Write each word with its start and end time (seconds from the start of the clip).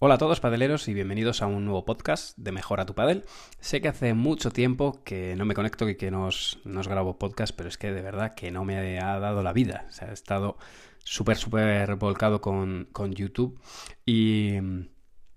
Hola 0.00 0.14
a 0.14 0.18
todos 0.18 0.38
padeleros 0.38 0.86
y 0.86 0.94
bienvenidos 0.94 1.42
a 1.42 1.48
un 1.48 1.64
nuevo 1.64 1.84
podcast 1.84 2.38
de 2.38 2.52
Mejora 2.52 2.86
tu 2.86 2.94
Padel. 2.94 3.24
Sé 3.58 3.80
que 3.80 3.88
hace 3.88 4.14
mucho 4.14 4.52
tiempo 4.52 5.02
que 5.02 5.34
no 5.34 5.44
me 5.44 5.54
conecto 5.54 5.88
y 5.88 5.96
que 5.96 6.12
no 6.12 6.26
os, 6.26 6.60
grabo 6.64 7.18
podcast, 7.18 7.52
pero 7.56 7.68
es 7.68 7.78
que 7.78 7.90
de 7.90 8.00
verdad 8.00 8.36
que 8.36 8.52
no 8.52 8.64
me 8.64 9.00
ha 9.00 9.18
dado 9.18 9.42
la 9.42 9.52
vida. 9.52 9.86
O 9.88 9.92
sea, 9.92 10.10
he 10.10 10.12
estado 10.12 10.56
súper, 11.02 11.36
súper 11.36 11.96
volcado 11.96 12.40
con, 12.40 12.86
YouTube 13.10 13.60
y 14.06 14.60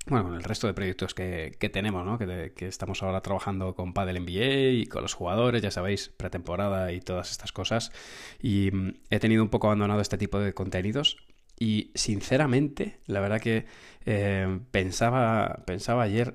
bueno, 0.05 0.25
con 0.25 0.35
el 0.35 0.43
resto 0.43 0.67
de 0.67 0.75
proyectos 0.75 1.15
que, 1.15 1.71
tenemos, 1.73 2.05
¿no? 2.05 2.19
Que, 2.19 2.53
que, 2.55 2.67
estamos 2.67 3.01
ahora 3.01 3.21
trabajando 3.21 3.73
con 3.73 3.93
Padel 3.95 4.23
NBA 4.23 4.81
y 4.81 4.85
con 4.85 5.01
los 5.01 5.15
jugadores, 5.15 5.63
ya 5.63 5.71
sabéis, 5.71 6.09
pretemporada 6.09 6.91
y 6.91 7.01
todas 7.01 7.31
estas 7.31 7.51
cosas. 7.51 7.91
Y 8.39 8.69
he 9.09 9.19
tenido 9.19 9.41
un 9.41 9.49
poco 9.49 9.65
abandonado 9.65 10.01
este 10.01 10.19
tipo 10.19 10.37
de 10.37 10.53
contenidos, 10.53 11.17
y 11.61 11.91
sinceramente, 11.93 12.97
la 13.05 13.19
verdad 13.19 13.39
que 13.39 13.67
eh, 14.07 14.59
pensaba, 14.71 15.61
pensaba 15.67 16.01
ayer 16.01 16.33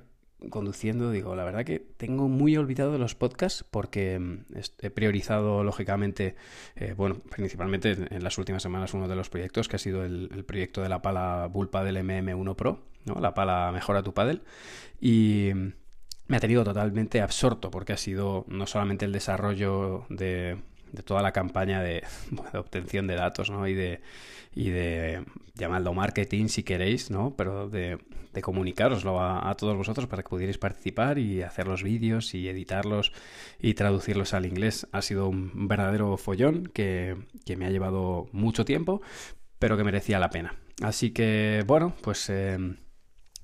conduciendo, 0.51 1.11
digo, 1.11 1.35
la 1.35 1.43
verdad 1.43 1.65
que 1.65 1.81
tengo 1.81 2.29
muy 2.29 2.57
olvidado 2.57 2.97
los 2.97 3.17
podcasts 3.17 3.65
porque 3.69 4.21
mm, 4.21 4.45
he 4.83 4.91
priorizado, 4.91 5.65
lógicamente, 5.65 6.37
eh, 6.77 6.95
bueno, 6.97 7.17
principalmente 7.29 7.97
en 8.09 8.23
las 8.23 8.39
últimas 8.39 8.63
semanas 8.63 8.95
uno 8.95 9.09
de 9.09 9.17
los 9.17 9.29
proyectos 9.29 9.67
que 9.67 9.75
ha 9.75 9.81
sido 9.81 10.05
el, 10.05 10.45
proyecto 10.47 10.81
de 10.81 10.89
la 10.89 11.03
pala 11.03 11.49
Bull 11.49 11.71
del 11.73 11.97
MM1 11.97 12.55
Pro, 12.55 12.85
¿no? 13.05 13.21
La 13.21 13.35
pala 13.35 13.73
Mejora 13.73 14.05
tu 14.05 14.15
Paddle. 14.15 14.43
Y 15.01 15.51
me 16.29 16.37
ha 16.37 16.41
tenido 16.41 16.63
totalmente 16.63 17.21
absorto 17.21 17.73
porque 17.73 17.95
ha 17.95 17.97
sido 17.97 18.45
no 18.47 18.69
solamente 18.69 19.05
el 19.05 19.11
desarrollo 19.11 20.07
de 20.09 20.59
de 20.93 21.03
toda 21.03 21.23
la 21.23 21.33
campaña 21.33 21.83
de, 21.83 22.03
obtención 22.55 23.07
de 23.07 23.15
datos, 23.15 23.51
¿no? 23.51 23.67
Y 23.67 23.75
de, 23.75 24.01
y 24.55 24.71
de 24.71 25.25
llamadlo 25.55 25.95
marketing 25.95 26.49
si 26.49 26.63
queréis, 26.63 27.11
¿no? 27.11 27.35
Pero 27.37 27.69
de, 27.69 27.99
de 28.33 28.43
comunicaroslo 28.43 29.21
a, 29.21 29.55
todos 29.57 29.77
vosotros 29.77 30.07
para 30.07 30.23
que 30.23 30.29
pudierais 30.29 30.59
participar 30.59 31.19
y 31.19 31.43
hacer 31.43 31.67
los 31.67 31.83
vídeos 31.83 32.35
y 32.35 32.49
editarlos 32.49 33.13
y 33.61 33.75
traducirlos 33.75 34.35
al 34.35 34.47
inglés. 34.47 34.87
Ha 34.93 35.03
sido 35.03 35.29
un 35.29 35.69
verdadero 35.69 36.17
follón 36.17 36.67
que, 36.67 37.17
que 37.45 37.57
me 37.57 37.67
ha 37.67 37.71
llevado 37.71 38.29
mucho 38.33 38.65
tiempo, 38.65 39.01
pero 39.59 39.77
que 39.77 39.85
merecía 39.85 40.19
la 40.19 40.31
pena. 40.31 40.55
Así 40.83 41.11
que, 41.11 41.65
bueno, 41.67 41.95
pues... 42.03 42.29
Eh, 42.31 42.59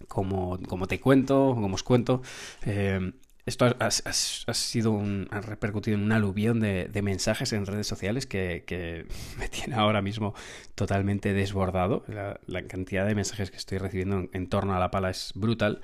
como, 0.08 0.58
como, 0.68 0.86
te 0.88 1.00
cuento, 1.00 1.52
como 1.54 1.76
os 1.76 1.82
cuento, 1.84 2.22
eh, 2.66 3.12
esto 3.44 3.74
ha, 3.78 3.90
sido 3.90 4.92
un, 4.92 5.26
ha 5.32 5.40
repercutido 5.40 5.96
en 5.96 6.04
un 6.04 6.12
aluvión 6.12 6.60
de, 6.60 6.88
mensajes 7.02 7.52
en 7.52 7.66
redes 7.66 7.88
sociales 7.88 8.26
que, 8.26 9.06
me 9.38 9.48
tiene 9.48 9.74
ahora 9.74 10.00
mismo 10.00 10.34
totalmente 10.74 11.32
desbordado. 11.32 12.04
La, 12.06 12.62
cantidad 12.68 13.06
de 13.06 13.14
mensajes 13.14 13.50
que 13.50 13.56
estoy 13.56 13.78
recibiendo 13.78 14.28
en, 14.32 14.46
torno 14.48 14.74
a 14.74 14.78
la 14.78 14.90
pala 14.90 15.10
es 15.10 15.32
brutal. 15.34 15.80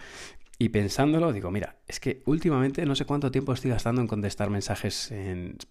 Y 0.61 0.71
pensándolo, 0.71 1.33
digo, 1.33 1.51
mira, 1.53 1.77
es 1.87 2.01
que 2.01 2.23
últimamente 2.27 2.85
no 2.85 2.97
sé 2.97 3.05
cuánto 3.05 3.31
tiempo 3.31 3.53
estoy 3.53 3.71
gastando 3.71 4.01
en 4.01 4.09
contestar 4.09 4.51
mensajes 4.51 5.13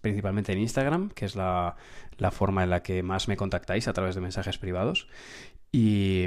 principalmente 0.00 0.52
en 0.52 0.58
Instagram, 0.58 1.10
que 1.10 1.26
es 1.26 1.36
la, 1.36 1.76
la 2.16 2.30
forma 2.30 2.64
en 2.64 2.70
la 2.70 2.82
que 2.82 3.02
más 3.02 3.28
me 3.28 3.36
contactáis 3.36 3.86
a 3.86 3.92
través 3.92 4.14
de 4.14 4.22
mensajes 4.22 4.56
privados. 4.56 5.08
Y, 5.72 6.26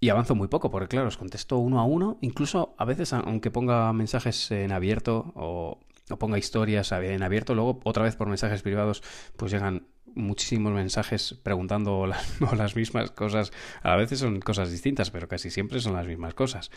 y 0.00 0.08
avanzo 0.08 0.34
muy 0.34 0.48
poco, 0.48 0.70
porque 0.70 0.88
claro, 0.88 1.08
os 1.08 1.18
contesto 1.18 1.58
uno 1.58 1.78
a 1.78 1.84
uno, 1.84 2.16
incluso 2.22 2.74
a 2.78 2.86
veces, 2.86 3.12
aunque 3.12 3.50
ponga 3.50 3.92
mensajes 3.92 4.50
en 4.50 4.72
abierto 4.72 5.32
o, 5.36 5.78
ponga 6.18 6.38
historias 6.38 6.90
en 6.92 7.22
abierto, 7.22 7.54
luego 7.54 7.80
otra 7.84 8.02
vez 8.02 8.16
por 8.16 8.26
mensajes 8.26 8.62
privados, 8.62 9.02
pues 9.36 9.52
llegan 9.52 9.86
muchísimos 10.14 10.72
mensajes 10.72 11.34
preguntando 11.42 12.06
las, 12.56 12.76
mismas 12.76 13.10
cosas. 13.10 13.52
A 13.82 13.94
veces 13.96 14.18
son 14.18 14.40
cosas 14.40 14.70
distintas, 14.70 15.10
pero 15.10 15.28
casi 15.28 15.50
siempre 15.50 15.80
son 15.80 15.92
las 15.92 16.06
mismas 16.06 16.34
cosas. 16.34 16.70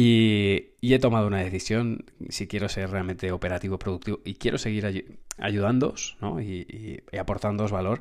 Y, 0.00 0.76
he 0.80 0.98
tomado 1.00 1.26
una 1.26 1.38
decisión, 1.38 2.04
si 2.28 2.46
quiero 2.46 2.68
ser 2.68 2.88
realmente 2.90 3.32
operativo, 3.32 3.80
productivo 3.80 4.20
y 4.24 4.34
quiero 4.34 4.56
seguir 4.56 4.86
ay 4.86 5.04
ayudándoos 5.38 6.16
¿no? 6.20 6.40
y, 6.40 7.00
y, 7.12 7.16
aportándoos 7.16 7.72
valor, 7.72 8.00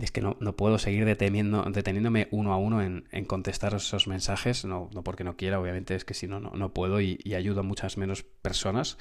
es 0.00 0.10
que 0.10 0.20
no, 0.20 0.36
no 0.40 0.56
puedo 0.56 0.78
seguir 0.78 1.04
deteniendo, 1.04 1.62
deteniéndome 1.62 2.26
uno 2.32 2.52
a 2.52 2.56
uno 2.56 2.82
en, 2.82 3.04
en 3.12 3.24
contestar 3.26 3.74
esos 3.74 4.08
mensajes, 4.08 4.64
no, 4.64 4.90
no, 4.92 5.04
porque 5.04 5.22
no 5.22 5.36
quiera, 5.36 5.60
obviamente 5.60 5.94
es 5.94 6.04
que 6.04 6.14
si 6.14 6.26
no, 6.26 6.40
no, 6.40 6.72
puedo 6.72 7.00
y, 7.00 7.20
y 7.22 7.34
ayudo 7.34 7.60
a 7.60 7.64
muchas 7.64 7.96
menos 7.96 8.24
personas. 8.24 8.98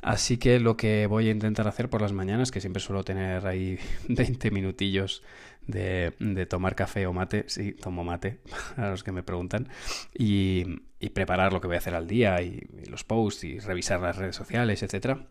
Así 0.00 0.36
que 0.36 0.60
lo 0.60 0.76
que 0.76 1.06
voy 1.06 1.28
a 1.28 1.30
intentar 1.30 1.68
hacer 1.68 1.88
por 1.90 2.02
las 2.02 2.12
mañanas, 2.12 2.50
que 2.50 2.60
siempre 2.60 2.80
suelo 2.80 3.04
tener 3.04 3.46
ahí 3.46 3.78
20 4.08 4.50
minutillos 4.50 5.22
de, 5.66 6.46
tomar 6.48 6.74
café 6.74 7.06
o 7.06 7.12
mate, 7.12 7.44
sí, 7.48 7.72
tomo 7.72 8.04
mate, 8.04 8.40
a 8.76 8.90
los 8.90 9.02
que 9.04 9.12
me 9.12 9.22
preguntan, 9.22 9.68
y, 10.14 10.80
preparar 11.14 11.52
lo 11.52 11.60
que 11.60 11.66
voy 11.66 11.76
a 11.76 11.78
hacer 11.78 11.94
al 11.94 12.06
día, 12.06 12.40
y, 12.42 12.60
los 12.88 13.04
posts, 13.04 13.44
y 13.44 13.58
revisar 13.58 14.00
las 14.00 14.16
redes 14.16 14.36
sociales, 14.36 14.82
etcétera. 14.82 15.26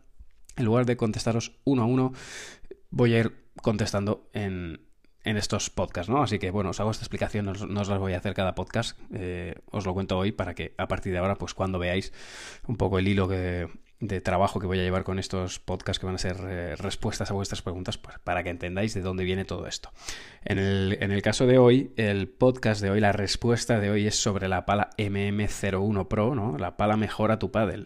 En 0.57 0.65
lugar 0.65 0.85
de 0.85 0.97
contestaros 0.97 1.59
uno 1.63 1.83
a 1.83 1.85
uno, 1.85 2.13
voy 2.89 3.15
a 3.15 3.19
ir 3.19 3.49
contestando 3.61 4.29
en, 4.33 4.87
estos 5.23 5.69
podcasts, 5.69 6.09
¿no? 6.09 6.23
Así 6.23 6.39
que 6.39 6.49
bueno, 6.49 6.71
os 6.71 6.79
hago 6.79 6.89
esta 6.89 7.03
explicación, 7.03 7.45
no, 7.45 7.51
os 7.51 7.87
las 7.87 7.99
voy 7.99 8.13
a 8.13 8.17
hacer 8.17 8.33
cada 8.33 8.55
podcast, 8.55 8.99
eh, 9.13 9.55
os 9.69 9.85
lo 9.85 9.93
cuento 9.93 10.17
hoy 10.17 10.31
para 10.31 10.55
que 10.55 10.73
a 10.77 10.87
partir 10.87 11.13
de 11.13 11.19
ahora, 11.19 11.35
pues 11.35 11.53
cuando 11.53 11.77
veáis 11.77 12.11
un 12.67 12.75
poco 12.75 12.97
el 12.97 13.07
hilo 13.07 13.27
que, 13.27 13.67
de 14.01 14.19
trabajo 14.19 14.59
que 14.59 14.65
voy 14.65 14.79
a 14.79 14.83
llevar 14.83 15.03
con 15.03 15.19
estos 15.19 15.59
podcasts 15.59 15.99
que 15.99 16.07
van 16.07 16.15
a 16.15 16.17
ser 16.17 16.37
eh, 16.41 16.75
respuestas 16.75 17.29
a 17.29 17.35
vuestras 17.35 17.61
preguntas 17.61 17.99
pues, 17.99 18.17
para 18.19 18.43
que 18.43 18.49
entendáis 18.49 18.95
de 18.95 19.01
dónde 19.01 19.23
viene 19.23 19.45
todo 19.45 19.67
esto. 19.67 19.91
En 20.43 20.57
el, 20.57 20.97
en 20.99 21.11
el, 21.11 21.21
caso 21.21 21.45
de 21.45 21.59
hoy, 21.59 21.93
el 21.97 22.27
podcast 22.27 22.81
de 22.81 22.89
hoy, 22.89 22.99
la 22.99 23.11
respuesta 23.11 23.79
de 23.79 23.91
hoy 23.91 24.07
es 24.07 24.15
sobre 24.15 24.47
la 24.47 24.65
pala 24.65 24.89
MM01 24.97 26.07
Pro, 26.07 26.33
¿no? 26.33 26.57
La 26.57 26.77
pala 26.77 26.97
mejora 26.97 27.37
tu 27.37 27.51
paddle. 27.51 27.85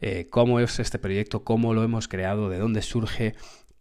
Eh, 0.00 0.28
¿Cómo 0.30 0.60
es 0.60 0.78
este 0.78 1.00
proyecto? 1.00 1.42
¿Cómo 1.42 1.74
lo 1.74 1.82
hemos 1.82 2.06
creado? 2.06 2.48
¿De 2.48 2.58
dónde 2.58 2.80
surge? 2.80 3.34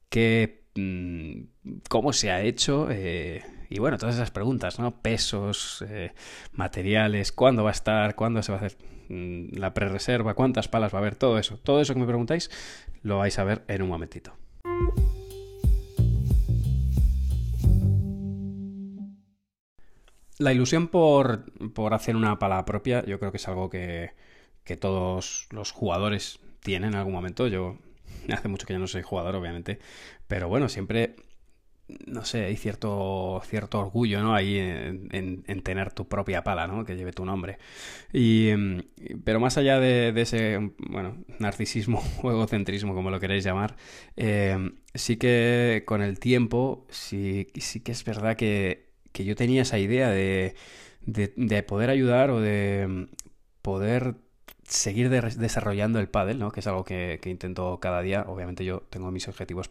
¿Qué, 0.09 0.66
mm, 0.74 1.81
¿Cómo 1.88 2.13
se 2.13 2.31
ha 2.31 2.41
hecho? 2.41 2.88
Eh, 2.90 3.44
y 3.69 3.78
bueno, 3.78 4.00
todas 4.00 4.16
esas 4.16 4.31
preguntas, 4.31 4.79
¿no? 4.79 5.01
Pesos, 5.01 5.85
materiales, 6.51 7.31
cuándo 7.31 7.63
va 7.63 7.69
a 7.69 7.74
estar, 7.74 8.16
cuándo 8.16 8.41
se 8.41 8.51
va 8.51 8.57
a 8.57 8.66
hacer 8.66 8.94
la 9.09 9.73
pre-reserva, 9.73 10.33
cuántas 10.33 10.67
palas 10.67 10.93
va 10.93 10.99
a 10.99 11.01
haber, 11.01 11.16
todo 11.16 11.38
eso. 11.38 11.57
Todo 11.57 11.81
eso 11.81 11.93
que 11.93 11.99
me 11.99 12.05
preguntáis 12.05 12.49
lo 13.03 13.19
vais 13.19 13.38
a 13.39 13.43
ver 13.43 13.63
en 13.67 13.81
un 13.81 13.89
momentito. 13.89 14.33
La 20.38 20.51
ilusión 20.51 20.89
por, 20.89 21.45
por 21.73 21.94
hacer 21.94 22.15
una 22.15 22.39
pala 22.39 22.65
propia, 22.65 23.05
yo 23.05 23.19
creo 23.19 23.31
que 23.31 23.38
es 23.38 23.47
algo 23.47 23.69
que, 23.69 24.11
que 24.65 24.75
todos 24.75 25.47
los 25.51 25.71
jugadores 25.71 26.39
tienen 26.59 26.89
en 26.89 26.95
algún 26.95 27.13
momento. 27.13 27.47
Yo 27.47 27.77
hace 28.33 28.47
mucho 28.49 28.67
que 28.67 28.73
ya 28.73 28.79
no 28.79 28.88
soy 28.88 29.01
jugador, 29.01 29.35
obviamente, 29.35 29.79
pero 30.27 30.49
bueno, 30.49 30.67
siempre 30.67 31.15
no 31.88 32.25
sé, 32.25 32.46
hay 32.46 32.56
cierto, 32.56 33.41
cierto 33.46 33.79
orgullo, 33.79 34.22
¿no? 34.22 34.34
Ahí 34.34 34.57
en, 34.57 35.62
tener 35.63 35.94
tu 35.94 36.07
propia 36.07 36.44
pala, 36.44 36.68
¿no? 36.68 36.84
Que 36.84 36.96
lleve 36.96 37.12
tu 37.12 37.25
nombre. 37.25 37.57
Y, 38.12 38.50
pero 39.23 39.40
más 39.40 39.57
allá 39.57 39.79
de, 39.79 40.13
ese, 40.19 40.72
bueno, 40.90 41.18
narcisismo 41.40 42.03
o 42.24 42.31
egocentrismo, 42.31 42.95
como 42.95 43.12
lo 43.12 43.19
queréis 43.19 43.44
llamar, 43.44 43.75
eh, 44.16 44.72
sí 44.94 45.18
que 45.18 45.84
con 45.85 46.01
el 46.01 46.19
tiempo, 46.19 46.88
sí, 46.90 47.47
sí 47.56 47.81
que 47.81 47.91
es 47.91 48.03
verdad 48.03 48.35
que, 48.35 48.90
que 49.12 49.24
yo 49.25 49.35
tenía 49.35 49.62
esa 49.62 49.78
idea 49.78 50.09
de, 50.09 50.56
de, 51.06 51.63
poder 51.63 51.90
ayudar 51.91 52.31
o 52.31 52.41
de 52.41 53.07
poder 53.62 54.16
seguir 54.63 55.09
desarrollando 55.09 56.00
el 56.00 56.09
pádel, 56.09 56.40
¿no? 56.40 56.51
Que 56.51 56.62
es 56.62 56.68
algo 56.68 56.84
que, 56.84 57.19
que 57.22 57.29
intento 57.29 57.79
cada 57.79 58.01
día. 58.01 58.25
Obviamente 58.28 58.66
yo 58.66 58.81
tengo 58.90 59.12
mis 59.12 59.28
objetivos 59.28 59.69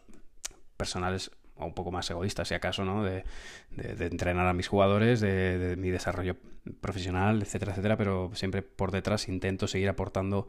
personales 0.77 1.33
o 1.57 1.67
un 1.67 1.75
poco 1.75 1.91
más 1.91 2.11
egoísta, 2.11 2.45
si 2.45 2.55
acaso, 2.55 2.85
¿no? 2.85 3.05
De, 3.05 3.25
de, 3.71 4.07
entrenar 4.07 4.47
a 4.47 4.53
mis 4.53 4.69
jugadores, 4.69 5.21
de, 5.21 5.77
mi 5.79 5.91
desarrollo 5.91 6.37
profesional, 6.81 7.43
etcétera, 7.43 7.73
etcétera, 7.73 7.97
pero 7.97 8.31
siempre 8.35 8.63
por 8.63 8.91
detrás 8.91 9.29
intento 9.29 9.67
seguir 9.69 9.89
aportando 9.89 10.49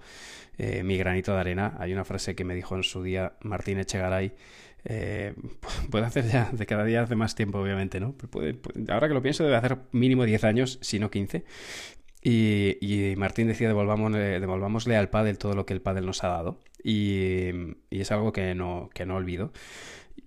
eh, 0.57 0.83
mi 0.83 0.97
granito 0.97 1.33
de 1.33 1.39
arena. 1.39 1.75
Hay 1.79 1.93
una 1.93 2.05
frase 2.05 2.35
que 2.35 2.43
me 2.43 2.55
dijo 2.55 2.75
en 2.75 2.83
su 2.83 3.03
día 3.03 3.33
Martín 3.41 3.79
Echegaray, 3.79 4.33
eh, 4.85 5.33
puede 5.91 6.05
hacer 6.05 6.27
ya 6.27 6.49
de 6.51 6.65
cada 6.65 6.85
día 6.85 7.01
hace 7.01 7.15
más 7.15 7.35
tiempo, 7.35 7.59
obviamente, 7.59 7.99
¿no? 7.99 8.15
ahora 8.89 9.07
que 9.07 9.13
lo 9.13 9.21
pienso, 9.21 9.43
debe 9.43 9.55
hacer 9.55 9.77
mínimo 9.91 10.25
10 10.25 10.43
años, 10.43 10.79
si 10.81 10.99
no 10.99 11.11
15. 11.11 11.43
Y, 12.23 12.77
y 12.81 13.15
Martín 13.17 13.47
decía, 13.47 13.67
devolvámosle, 13.67 14.39
devolvámosle 14.39 14.97
al 14.97 15.09
pádel 15.09 15.37
todo 15.37 15.53
lo 15.53 15.67
que 15.67 15.73
el 15.73 15.81
pádel 15.81 16.07
nos 16.07 16.23
ha 16.23 16.29
dado. 16.29 16.59
Y, 16.83 17.49
y 17.91 18.01
es 18.01 18.11
algo 18.11 18.31
que 18.31 18.55
no, 18.55 18.89
que 18.95 19.05
no 19.05 19.15
olvido. 19.15 19.51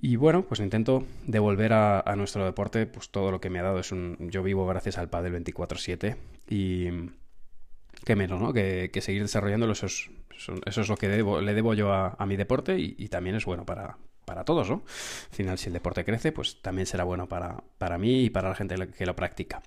Y 0.00 0.16
bueno, 0.16 0.42
pues 0.42 0.60
intento 0.60 1.04
devolver 1.26 1.72
a, 1.72 2.14
nuestro 2.16 2.44
deporte 2.44 2.86
pues 2.86 3.10
todo 3.10 3.30
lo 3.30 3.40
que 3.40 3.50
me 3.50 3.58
ha 3.58 3.62
dado. 3.62 3.80
Es 3.80 3.90
un, 3.90 4.16
yo 4.30 4.42
vivo 4.42 4.66
gracias 4.66 4.98
al 4.98 5.08
Padel 5.08 5.44
24-7 5.44 6.16
y 6.48 6.88
qué 8.04 8.16
menos, 8.16 8.40
¿no? 8.40 8.52
Que, 8.52 8.90
seguir 9.00 9.22
desarrollándolo, 9.22 9.72
eso 9.72 9.86
es, 9.86 10.10
eso 10.66 10.80
es 10.80 10.88
lo 10.88 10.96
que 10.96 11.08
le 11.08 11.54
debo 11.54 11.74
yo 11.74 11.92
a, 11.92 12.26
mi 12.26 12.36
deporte 12.36 12.78
y, 12.78 13.08
también 13.08 13.36
es 13.36 13.44
bueno 13.44 13.64
para, 13.64 13.98
para 14.24 14.44
todos, 14.44 14.70
¿no? 14.70 14.82
Al 15.30 15.36
final, 15.36 15.58
si 15.58 15.68
el 15.68 15.72
deporte 15.72 16.04
crece, 16.04 16.32
pues 16.32 16.62
también 16.62 16.86
será 16.86 17.04
bueno 17.04 17.28
para, 17.28 17.64
para 17.78 17.98
mí 17.98 18.24
y 18.24 18.30
para 18.30 18.50
la 18.50 18.54
gente 18.54 18.76
que 18.90 19.06
lo 19.06 19.16
practica. 19.16 19.62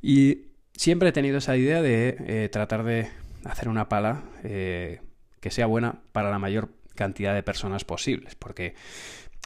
Y 0.00 0.52
siempre 0.74 1.08
he 1.08 1.12
tenido 1.12 1.38
esa 1.38 1.56
idea 1.56 1.82
de 1.82 2.16
eh, 2.20 2.48
tratar 2.50 2.84
de 2.84 3.08
hacer 3.44 3.68
una 3.68 3.88
pala 3.88 4.22
eh, 4.44 5.00
que 5.40 5.50
sea 5.50 5.66
buena 5.66 6.02
para 6.12 6.30
la 6.30 6.38
mayor 6.38 6.68
cantidad 6.94 7.34
de 7.34 7.42
personas 7.42 7.84
posibles, 7.84 8.34
porque 8.34 8.74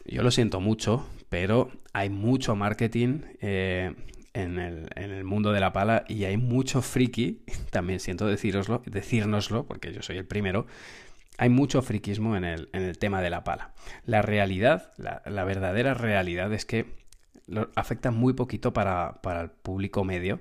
yo 0.09 0.23
lo 0.23 0.31
siento 0.31 0.61
mucho, 0.61 1.07
pero 1.29 1.71
hay 1.93 2.11
mucho 2.11 2.57
marketing 2.57 3.23
eh, 3.41 3.95
en, 4.35 4.59
el, 4.59 4.89
en, 4.95 5.11
el, 5.11 5.25
mundo 5.25 5.53
de 5.53 5.61
la 5.61 5.73
pala 5.73 6.05
y 6.09 6.25
hay 6.25 6.37
mucho 6.37 6.83
friki, 6.83 7.43
también 7.71 8.01
siento 8.01 8.27
deciroslo, 8.27 8.83
decírnoslo, 8.87 9.67
porque 9.67 9.93
yo 9.93 10.03
soy 10.03 10.19
el 10.19 10.27
primero, 10.27 10.67
hay 11.39 11.49
mucho 11.49 11.83
friquismo 11.83 12.37
en 12.37 12.45
el, 12.45 12.69
en 12.73 12.83
el 12.83 12.99
tema 12.99 13.21
de 13.21 13.31
la 13.31 13.45
pala. 13.45 13.73
La 14.05 14.23
realidad, 14.23 14.93
la, 14.97 15.23
la 15.27 15.45
verdadera 15.45 15.95
realidad 15.95 16.53
es 16.53 16.65
que 16.65 16.87
afecta 17.75 18.11
muy 18.11 18.33
poquito 18.33 18.73
para, 18.73 19.21
para, 19.23 19.43
el 19.43 19.51
público 19.51 20.05
medio. 20.05 20.41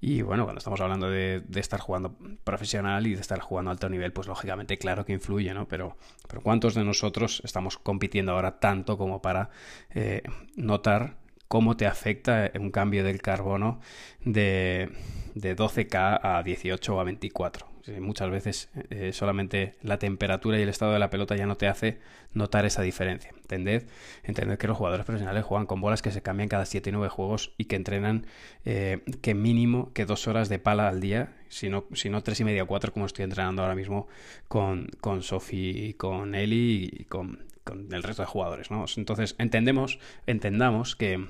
Y 0.00 0.22
bueno, 0.22 0.44
cuando 0.44 0.58
estamos 0.58 0.80
hablando 0.80 1.10
de, 1.10 1.42
de, 1.46 1.60
estar 1.60 1.80
jugando 1.80 2.16
profesional 2.44 3.06
y 3.06 3.14
de 3.14 3.20
estar 3.20 3.40
jugando 3.40 3.70
a 3.70 3.72
alto 3.72 3.88
nivel, 3.88 4.12
pues 4.12 4.28
lógicamente 4.28 4.78
claro 4.78 5.04
que 5.04 5.12
influye, 5.12 5.52
¿no? 5.54 5.68
Pero, 5.68 5.96
pero 6.28 6.42
¿cuántos 6.42 6.74
de 6.74 6.84
nosotros 6.84 7.42
estamos 7.44 7.78
compitiendo 7.78 8.32
ahora 8.32 8.58
tanto 8.58 8.96
como 8.96 9.20
para 9.22 9.50
eh, 9.90 10.22
notar 10.56 11.16
cómo 11.48 11.76
te 11.76 11.86
afecta 11.86 12.50
un 12.58 12.70
cambio 12.70 13.04
del 13.04 13.20
carbono 13.22 13.80
de, 14.24 14.90
de 15.34 15.56
12K 15.56 16.20
a 16.22 16.42
18 16.42 16.94
o 16.94 17.00
a 17.00 17.04
24? 17.04 17.67
Muchas 18.00 18.30
veces 18.30 18.68
eh, 18.90 19.12
solamente 19.12 19.76
la 19.82 19.98
temperatura 19.98 20.58
y 20.58 20.62
el 20.62 20.68
estado 20.68 20.92
de 20.92 20.98
la 20.98 21.10
pelota 21.10 21.36
ya 21.36 21.46
no 21.46 21.56
te 21.56 21.68
hace 21.68 21.98
notar 22.32 22.66
esa 22.66 22.82
diferencia. 22.82 23.30
Entended, 23.36 23.84
entended 24.24 24.58
que 24.58 24.68
los 24.68 24.76
jugadores 24.76 25.06
profesionales 25.06 25.44
juegan 25.44 25.66
con 25.66 25.80
bolas 25.80 26.02
que 26.02 26.10
se 26.10 26.22
cambian 26.22 26.48
cada 26.48 26.66
7 26.66 26.90
y 26.90 26.92
9 26.92 27.08
juegos 27.08 27.54
y 27.56 27.64
que 27.64 27.76
entrenan 27.76 28.26
eh, 28.64 29.02
que 29.22 29.34
mínimo 29.34 29.92
que 29.92 30.04
dos 30.04 30.28
horas 30.28 30.48
de 30.48 30.58
pala 30.58 30.88
al 30.88 31.00
día, 31.00 31.34
si 31.48 31.68
no, 31.68 31.86
tres 32.22 32.40
y 32.40 32.44
media 32.44 32.64
o 32.64 32.66
cuatro 32.66 32.92
como 32.92 33.06
estoy 33.06 33.24
entrenando 33.24 33.62
ahora 33.62 33.74
mismo 33.74 34.08
con, 34.48 34.88
con 35.00 35.22
y 35.50 35.94
con 35.94 36.34
Eli 36.34 36.90
y 36.92 37.04
con, 37.04 37.44
con 37.64 37.92
el 37.92 38.02
resto 38.02 38.22
de 38.22 38.26
jugadores. 38.26 38.70
¿no? 38.70 38.84
Entonces 38.96 39.34
entendemos, 39.38 39.98
entendamos 40.26 40.96
que 40.96 41.26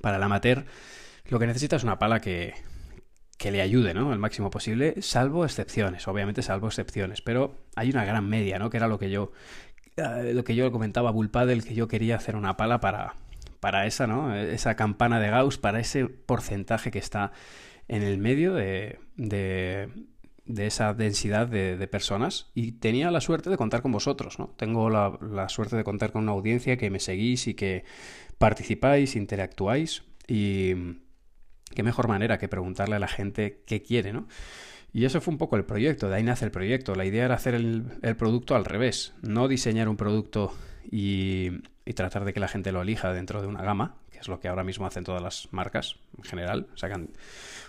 para 0.00 0.16
el 0.16 0.22
amateur 0.22 0.64
lo 1.28 1.38
que 1.38 1.46
necesita 1.46 1.76
es 1.76 1.84
una 1.84 1.98
pala 1.98 2.20
que 2.20 2.54
que 3.38 3.50
le 3.50 3.60
ayude, 3.60 3.94
¿no? 3.94 4.12
Al 4.12 4.18
máximo 4.18 4.50
posible, 4.50 5.02
salvo 5.02 5.44
excepciones, 5.44 6.06
obviamente 6.08 6.42
salvo 6.42 6.68
excepciones, 6.68 7.20
pero 7.22 7.64
hay 7.74 7.90
una 7.90 8.04
gran 8.04 8.28
media, 8.28 8.58
¿no? 8.58 8.70
Que 8.70 8.76
era 8.76 8.88
lo 8.88 8.98
que 8.98 9.10
yo 9.10 9.32
eh, 9.96 10.32
lo 10.34 10.44
que 10.44 10.54
yo 10.54 10.70
comentaba 10.72 11.10
a 11.10 11.12
Bullpadel, 11.12 11.64
que 11.64 11.74
yo 11.74 11.88
quería 11.88 12.16
hacer 12.16 12.36
una 12.36 12.56
pala 12.56 12.80
para 12.80 13.16
para 13.60 13.86
esa, 13.86 14.06
¿no? 14.06 14.34
Esa 14.34 14.76
campana 14.76 15.20
de 15.20 15.30
Gauss, 15.30 15.56
para 15.56 15.80
ese 15.80 16.06
porcentaje 16.06 16.90
que 16.90 16.98
está 16.98 17.32
en 17.88 18.02
el 18.02 18.18
medio 18.18 18.52
de, 18.52 18.98
de, 19.16 19.88
esa 20.66 20.92
densidad 20.92 21.46
de, 21.46 21.78
de, 21.78 21.88
personas 21.88 22.50
y 22.54 22.72
tenía 22.72 23.10
la 23.10 23.22
suerte 23.22 23.48
de 23.48 23.56
contar 23.56 23.80
con 23.80 23.92
vosotros, 23.92 24.38
¿no? 24.38 24.48
Tengo 24.58 24.90
la, 24.90 25.18
la 25.22 25.48
suerte 25.48 25.76
de 25.76 25.84
contar 25.84 26.12
con 26.12 26.24
una 26.24 26.32
audiencia 26.32 26.76
que 26.76 26.90
me 26.90 27.00
seguís 27.00 27.46
y 27.46 27.54
que 27.54 27.84
participáis, 28.36 29.16
interactuáis 29.16 30.02
y 30.28 30.74
qué 31.74 31.82
mejor 31.82 32.08
manera 32.08 32.38
que 32.38 32.48
preguntarle 32.48 32.96
a 32.96 32.98
la 32.98 33.08
gente 33.08 33.60
qué 33.66 33.82
quiere, 33.82 34.12
¿no? 34.12 34.26
Y 34.92 35.04
eso 35.04 35.20
fue 35.20 35.32
un 35.32 35.38
poco 35.38 35.56
el 35.56 35.64
proyecto, 35.64 36.08
de 36.08 36.16
ahí 36.16 36.22
nace 36.22 36.44
el 36.44 36.52
proyecto. 36.52 36.94
La 36.94 37.04
idea 37.04 37.24
era 37.24 37.34
hacer 37.34 37.54
el, 37.54 37.84
el 38.02 38.16
producto 38.16 38.54
al 38.54 38.64
revés, 38.64 39.12
no 39.22 39.48
diseñar 39.48 39.88
un 39.88 39.96
producto 39.96 40.52
y, 40.88 41.50
y, 41.84 41.92
tratar 41.94 42.24
de 42.24 42.32
que 42.32 42.38
la 42.38 42.46
gente 42.46 42.70
lo 42.70 42.82
elija 42.82 43.12
dentro 43.12 43.42
de 43.42 43.48
una 43.48 43.62
gama, 43.62 43.96
que 44.12 44.18
es 44.18 44.28
lo 44.28 44.38
que 44.38 44.46
ahora 44.46 44.62
mismo 44.62 44.86
hacen 44.86 45.02
todas 45.02 45.20
las 45.20 45.48
marcas 45.50 45.96
en 46.16 46.22
general. 46.24 46.68
Sacan 46.76 47.08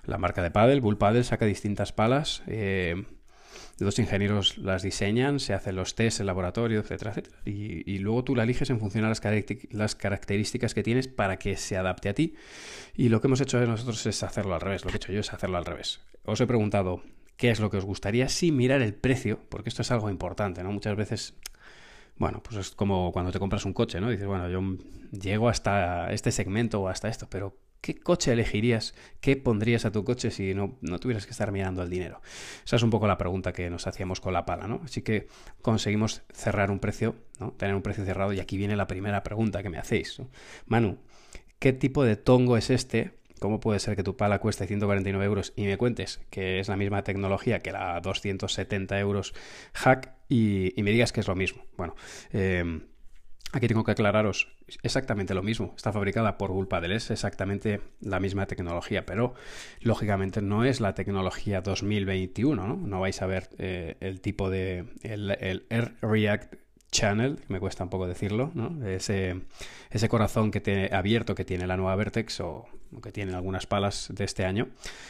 la 0.05 0.19
marca 0.19 0.43
de 0.43 0.51
Paddle, 0.51 0.81
Bull 0.81 0.99
Paddle 0.99 1.23
saca 1.23 1.45
distintas 1.45 1.91
palas. 1.91 2.43
Eh, 2.45 3.03
los 3.80 4.00
ingenieros 4.00 4.57
las 4.57 4.83
diseñan, 4.83 5.39
se 5.39 5.54
hacen 5.54 5.75
los 5.75 5.95
tests 5.95 6.19
en 6.19 6.27
laboratorio, 6.27 6.80
etcétera, 6.80 7.12
etcétera. 7.12 7.38
Y, 7.45 7.98
luego 8.00 8.24
tú 8.24 8.36
la 8.36 8.44
eliges 8.44 8.69
en 8.69 8.80
función 8.80 9.04
de 9.04 9.10
las, 9.10 9.22
las, 9.72 9.95
características 9.95 10.74
que 10.74 10.83
tienes 10.83 11.07
para 11.07 11.38
que 11.38 11.57
se 11.57 11.77
adapte 11.77 12.10
a 12.10 12.13
ti. 12.13 12.36
Y 12.95 13.10
lo 13.10 13.22
que 13.22 13.27
hemos 13.27 13.42
hecho 13.42 13.60
nosotros 13.66 14.06
es 14.06 14.24
hacerlo 14.24 14.56
al 14.56 14.62
revés. 14.62 14.86
Lo 14.86 14.89
que 14.89 14.95
he 14.95 14.98
hecho 14.98 15.12
yo 15.12 15.19
es 15.19 15.33
hacerlo 15.33 15.57
al 15.57 15.66
revés. 15.66 16.01
Os 16.24 16.39
he 16.39 16.48
preguntado 16.48 17.04
qué 17.38 17.51
es 17.51 17.60
lo 17.60 17.69
que 17.69 17.77
os 17.77 17.86
gustaría 17.86 18.30
sin 18.30 18.56
mirar 18.56 18.81
el 18.81 18.94
precio, 18.94 19.39
porque 19.50 19.69
esto 19.69 19.81
es 19.81 19.92
algo 19.92 20.10
importante, 20.10 20.63
¿no? 20.63 20.72
Muchas 20.72 20.95
veces 20.95 21.36
bueno, 22.18 22.42
pues 22.42 22.56
es 22.56 22.72
como 22.72 23.12
cuando 23.12 23.31
te 23.31 23.39
compras 23.39 23.66
un 23.66 23.74
coche, 23.74 24.00
¿no? 24.00 24.10
Dices, 24.10 24.25
bueno, 24.25 24.50
yo 24.50 24.62
llego 25.12 25.50
hasta 25.50 26.12
este 26.13 26.31
segmento 26.31 26.81
o 26.81 26.88
hasta 26.88 27.10
esto, 27.10 27.27
pero 27.30 27.57
¿Qué 27.85 27.93
coche 27.93 28.33
elegirías? 28.33 28.95
¿Qué 29.21 29.35
pondrías 29.35 29.85
a 29.85 29.91
tu 29.91 30.03
coche 30.03 30.31
si 30.31 30.55
no, 30.55 30.75
no, 30.81 30.97
tuvieras 30.97 31.27
que 31.27 31.33
estar 31.33 31.51
mirando 31.51 31.83
el 31.83 31.89
dinero? 31.91 32.19
Esa 32.65 32.77
es 32.77 32.81
un 32.81 32.89
poco 32.89 33.05
la 33.05 33.19
pregunta 33.19 33.53
que 33.53 33.69
nos 33.69 33.85
hacíamos 33.85 34.19
con 34.19 34.33
la 34.33 34.43
pala, 34.43 34.67
¿no? 34.67 34.81
Así 34.83 35.03
que 35.03 35.27
conseguimos 35.61 36.23
cerrar 36.33 36.71
un 36.71 36.79
precio, 36.79 37.15
¿no? 37.39 37.51
Tener 37.51 37.75
un 37.75 37.83
precio 37.83 38.03
cerrado 38.03 38.33
y 38.33 38.39
aquí 38.39 38.57
viene 38.57 38.75
la 38.75 38.87
primera 38.87 39.21
pregunta 39.21 39.61
que 39.61 39.69
me 39.69 39.77
hacéis. 39.77 40.19
Manu, 40.65 40.97
¿qué 41.59 41.73
tipo 41.73 42.03
de 42.03 42.15
tongo 42.15 42.57
es 42.57 42.71
este? 42.71 43.19
¿Cómo 43.39 43.59
puede 43.59 43.77
ser 43.77 43.95
que 43.95 44.01
tu 44.01 44.17
pala 44.17 44.39
cueste 44.39 44.65
149 44.65 45.23
euros 45.23 45.53
y 45.55 45.65
me 45.65 45.77
cuentes 45.77 46.21
que 46.31 46.59
es 46.59 46.67
la 46.69 46.77
misma 46.77 47.03
tecnología 47.03 47.59
que 47.59 47.71
la 47.71 48.01
270 48.01 48.99
euros 48.99 49.35
hack 49.73 50.11
y, 50.27 50.73
y 50.75 50.81
me 50.81 50.89
digas 50.89 51.11
que 51.11 51.19
es 51.19 51.27
lo 51.27 51.35
mismo? 51.35 51.63
Bueno, 51.77 51.95
eh, 52.33 52.81
Aquí 53.55 53.69
tengo 53.69 53.85
que 53.85 53.91
aclararos 53.91 54.49
exactamente 54.83 55.33
lo 55.33 55.44
mismo. 55.44 55.73
Está 55.75 55.91
fabricada 55.91 56.38
por 56.38 56.51
Bullpadel, 56.51 56.91
es 56.91 57.12
exactamente 57.12 57.81
la 58.01 58.19
misma 58.19 58.45
tecnología, 58.45 59.06
pero 59.06 59.33
lógicamente 59.81 60.41
no 60.41 60.63
es 60.63 60.81
la 60.81 60.94
tecnología 60.94 61.62
2021, 61.62 62.67
¿no? 62.67 62.75
No 62.75 63.00
vais 63.00 63.21
a 63.21 63.25
ver 63.27 63.50
eh, 63.57 63.97
el 64.00 64.21
tipo 64.21 64.50
de... 64.50 64.85
el, 65.03 65.65
Air 65.69 65.95
React 66.01 66.56
Channel, 66.91 67.39
me 67.50 67.59
cuesta 67.59 67.83
un 67.83 67.89
poco 67.89 68.07
decirlo, 68.07 68.51
¿no? 68.53 68.88
ese, 68.88 69.41
ese 69.89 70.07
corazón 70.07 70.50
que 70.50 70.62
tiene, 70.62 70.89
abierto 70.94 71.35
que 71.35 71.44
tiene 71.44 71.67
la 71.67 71.75
nueva 71.75 71.95
Vertex 71.97 72.39
o 72.39 72.67
que 73.03 73.12
tienen 73.12 73.35
algunas 73.35 73.65
palas 73.65 74.07
de 74.13 74.23
este 74.23 74.45
año, 74.45 74.69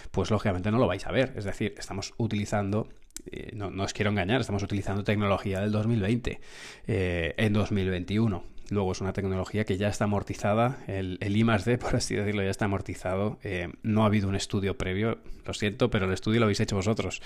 pues 0.09 0.31
lógicamente 0.31 0.71
no 0.71 0.79
lo 0.79 0.87
vais 0.87 1.05
a 1.05 1.11
ver. 1.11 1.33
Es 1.35 1.45
decir, 1.45 1.75
estamos 1.77 2.13
utilizando 2.17 2.89
eh, 3.31 3.51
no, 3.53 3.83
os 3.83 3.93
quiero 3.93 4.11
engañar, 4.11 4.41
estamos 4.41 4.63
utilizando 4.63 5.03
tecnología 5.03 5.59
del 5.59 5.71
2020 5.71 6.39
eh, 6.87 7.33
en 7.37 7.53
2021. 7.53 8.43
Luego 8.69 8.91
es 8.91 9.01
una 9.01 9.13
tecnología 9.13 9.63
que 9.63 9.77
ya 9.77 9.89
está 9.89 10.05
amortizada, 10.05 10.79
el, 10.87 11.19
el 11.21 11.37
I 11.37 11.43
por 11.77 11.95
así 11.95 12.15
decirlo, 12.15 12.41
ya 12.41 12.49
está 12.49 12.65
amortizado. 12.65 13.37
Eh, 13.43 13.69
no 13.83 14.03
ha 14.03 14.07
habido 14.07 14.27
un 14.27 14.35
estudio 14.35 14.77
previo, 14.77 15.19
lo 15.45 15.53
siento, 15.53 15.91
pero 15.91 16.05
el 16.05 16.13
estudio 16.13 16.39
lo 16.39 16.45
habéis 16.45 16.59
hecho 16.59 16.75
vosotros. 16.75 17.21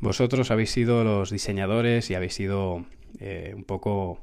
Vosotros 0.00 0.50
habéis 0.50 0.70
sido 0.70 1.02
los 1.02 1.30
diseñadores 1.30 2.10
y 2.10 2.14
habéis 2.14 2.34
sido 2.34 2.84
un 3.54 3.64
poco 3.64 4.20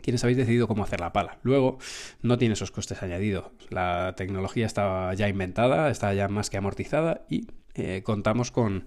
quienes 0.00 0.22
habéis 0.22 0.36
decidido 0.36 0.68
cómo 0.68 0.84
hacer 0.84 1.00
la 1.00 1.12
pala. 1.12 1.38
Luego, 1.42 1.78
no 2.22 2.38
tiene 2.38 2.52
esos 2.52 2.70
costes 2.70 3.02
añadidos. 3.02 3.46
La 3.70 4.14
tecnología 4.16 4.66
está 4.66 5.12
ya 5.14 5.28
inventada, 5.28 5.90
está 5.90 6.12
ya 6.14 6.28
más 6.28 6.50
que 6.50 6.58
amortizada 6.58 7.22
y 7.28 7.48
eh, 7.74 8.02
contamos 8.04 8.50
con, 8.50 8.86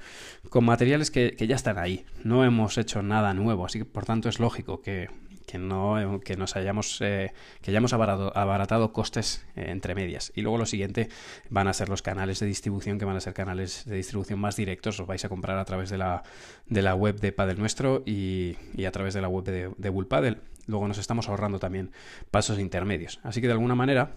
con 0.49 0.63
materiales 0.63 1.11
que, 1.11 1.35
ya 1.37 1.55
están 1.55 1.77
ahí. 1.77 2.05
No 2.23 2.45
hemos 2.45 2.77
hecho 2.77 3.01
nada 3.01 3.33
nuevo, 3.33 3.65
así 3.65 3.79
que 3.79 3.85
por 3.85 4.05
tanto 4.05 4.29
es 4.29 4.39
lógico 4.39 4.81
que, 4.81 5.09
que 5.45 5.57
no 5.57 6.19
que 6.23 6.37
nos 6.37 6.55
hayamos 6.55 6.99
eh, 7.01 7.33
que 7.61 7.71
hayamos 7.71 7.93
abaratado, 7.93 8.35
abaratado 8.37 8.93
costes 8.93 9.45
eh, 9.55 9.65
entre 9.69 9.93
medias. 9.93 10.31
Y 10.35 10.41
luego 10.41 10.57
lo 10.57 10.65
siguiente 10.65 11.09
van 11.49 11.67
a 11.67 11.73
ser 11.73 11.89
los 11.89 12.01
canales 12.01 12.39
de 12.39 12.45
distribución 12.45 12.97
que 12.97 13.05
van 13.05 13.17
a 13.17 13.19
ser 13.19 13.33
canales 13.33 13.83
de 13.85 13.97
distribución 13.97 14.39
más 14.39 14.55
directos. 14.55 14.99
Os 14.99 15.07
vais 15.07 15.23
a 15.25 15.29
comprar 15.29 15.57
a 15.57 15.65
través 15.65 15.89
de 15.89 15.97
la 15.97 16.23
de 16.67 16.81
la 16.81 16.95
web 16.95 17.19
de 17.19 17.33
Padel 17.33 17.59
Nuestro 17.59 18.03
y, 18.05 18.55
y 18.73 18.85
a 18.85 18.91
través 18.91 19.13
de 19.13 19.21
la 19.21 19.27
web 19.27 19.43
de, 19.43 19.71
de 19.77 19.89
Bull 19.89 20.07
Padel 20.07 20.39
luego 20.67 20.87
nos 20.87 20.97
estamos 20.97 21.27
ahorrando 21.29 21.59
también 21.59 21.91
pasos 22.29 22.59
intermedios. 22.59 23.19
Así 23.23 23.41
que 23.41 23.47
de 23.47 23.53
alguna 23.53 23.75
manera 23.75 24.11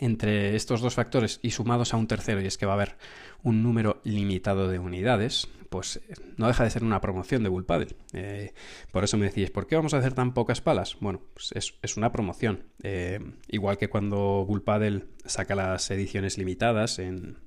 entre 0.00 0.56
estos 0.56 0.80
dos 0.80 0.94
factores 0.94 1.40
y 1.42 1.50
sumados 1.50 1.94
a 1.94 1.96
un 1.96 2.06
tercero, 2.06 2.40
y 2.40 2.46
es 2.46 2.58
que 2.58 2.66
va 2.66 2.72
a 2.72 2.76
haber 2.76 2.96
un 3.42 3.62
número 3.62 4.00
limitado 4.04 4.68
de 4.68 4.78
unidades, 4.78 5.48
pues 5.68 5.96
eh, 5.96 6.14
no 6.36 6.46
deja 6.46 6.64
de 6.64 6.70
ser 6.70 6.84
una 6.84 7.00
promoción 7.00 7.42
de 7.42 7.48
Bull 7.48 7.66
Paddle. 7.66 7.96
Eh, 8.12 8.52
por 8.92 9.04
eso 9.04 9.16
me 9.16 9.26
decís, 9.26 9.50
¿por 9.50 9.66
qué 9.66 9.76
vamos 9.76 9.94
a 9.94 9.98
hacer 9.98 10.14
tan 10.14 10.32
pocas 10.32 10.60
palas? 10.60 10.96
Bueno, 11.00 11.20
pues 11.34 11.52
es, 11.52 11.74
es, 11.82 11.96
una 11.96 12.12
promoción. 12.12 12.64
Eh, 12.82 13.20
igual 13.48 13.76
que 13.76 13.88
cuando 13.88 14.44
Bull 14.46 14.62
Paddle 14.62 15.06
saca 15.24 15.54
las 15.54 15.90
ediciones 15.90 16.38
limitadas 16.38 16.98
en, 16.98 17.38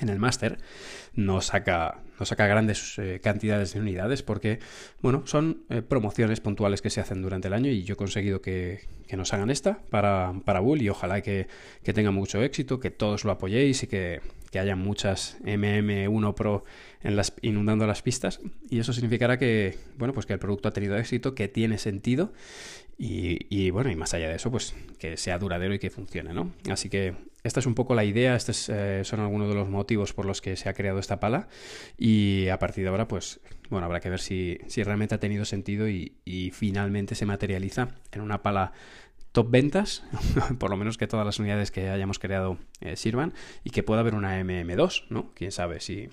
en 0.00 0.08
el 0.08 0.18
máster 0.18 0.58
no 1.14 1.40
saca, 1.40 2.00
no 2.18 2.26
saca 2.26 2.46
grandes 2.46 2.98
eh, 2.98 3.20
cantidades 3.22 3.74
de 3.74 3.80
unidades 3.80 4.22
porque, 4.22 4.58
bueno, 5.02 5.22
son 5.26 5.64
eh, 5.68 5.82
promociones 5.82 6.40
puntuales 6.40 6.82
que 6.82 6.90
se 6.90 7.00
hacen 7.00 7.22
durante 7.22 7.48
el 7.48 7.54
año 7.54 7.70
y 7.70 7.82
yo 7.82 7.94
he 7.94 7.96
conseguido 7.96 8.40
que, 8.40 8.86
que 9.06 9.16
nos 9.16 9.32
hagan 9.32 9.50
esta 9.50 9.80
para, 9.90 10.32
para 10.44 10.60
Bull 10.60 10.82
y 10.82 10.88
ojalá 10.88 11.20
que, 11.20 11.48
que, 11.82 11.92
tenga 11.92 12.10
mucho 12.10 12.42
éxito, 12.42 12.80
que 12.80 12.90
todos 12.90 13.24
lo 13.24 13.32
apoyéis 13.32 13.82
y 13.82 13.86
que, 13.86 14.20
que 14.50 14.58
haya 14.58 14.76
muchas 14.76 15.38
MM1 15.42 16.34
Pro 16.34 16.64
en 17.02 17.16
las, 17.16 17.32
inundando 17.42 17.86
las 17.86 18.02
pistas. 18.02 18.40
Y 18.68 18.78
eso 18.78 18.92
significará 18.92 19.38
que, 19.38 19.76
bueno, 19.96 20.14
pues 20.14 20.26
que 20.26 20.32
el 20.32 20.38
producto 20.38 20.68
ha 20.68 20.72
tenido 20.72 20.96
éxito, 20.96 21.34
que 21.34 21.48
tiene 21.48 21.78
sentido 21.78 22.32
Y, 23.02 23.70
bueno, 23.70 23.90
y 23.90 23.96
más 23.96 24.12
allá 24.12 24.28
de 24.28 24.36
eso, 24.36 24.50
pues 24.50 24.74
que 24.98 25.16
sea 25.16 25.38
duradero 25.38 25.72
y 25.72 25.78
que 25.78 25.88
funcione, 25.88 26.34
¿no? 26.34 26.52
Así 26.70 26.90
que 26.90 27.14
esta 27.42 27.60
es 27.60 27.64
un 27.64 27.74
poco 27.74 27.94
la 27.94 28.04
idea, 28.04 28.36
estos 28.36 28.68
eh, 28.68 29.00
son 29.04 29.20
algunos 29.20 29.48
de 29.48 29.54
los 29.54 29.70
motivos 29.70 30.12
por 30.12 30.26
los 30.26 30.42
que 30.42 30.54
se 30.56 30.68
ha 30.68 30.74
creado 30.74 30.98
esta 30.98 31.18
pala 31.18 31.48
y 31.96 32.48
a 32.48 32.58
partir 32.58 32.84
de 32.84 32.90
ahora, 32.90 33.08
pues 33.08 33.40
bueno, 33.70 33.86
habrá 33.86 34.00
que 34.00 34.10
ver 34.10 34.20
si, 34.20 34.58
si 34.66 34.82
realmente 34.82 35.14
ha 35.14 35.18
tenido 35.18 35.46
sentido 35.46 35.88
y, 35.88 36.18
y 36.26 36.50
finalmente 36.50 37.14
se 37.14 37.24
materializa 37.24 37.88
en 38.12 38.20
una 38.20 38.42
pala 38.42 38.72
top 39.32 39.50
ventas, 39.50 40.02
por 40.58 40.68
lo 40.68 40.76
menos 40.76 40.98
que 40.98 41.06
todas 41.06 41.24
las 41.24 41.38
unidades 41.38 41.70
que 41.70 41.88
hayamos 41.88 42.18
creado 42.18 42.58
eh, 42.82 42.96
sirvan 42.96 43.32
y 43.64 43.70
que 43.70 43.82
pueda 43.82 44.00
haber 44.00 44.14
una 44.14 44.38
MM2, 44.38 45.06
¿no? 45.08 45.32
Quién 45.32 45.52
sabe 45.52 45.80
si 45.80 46.10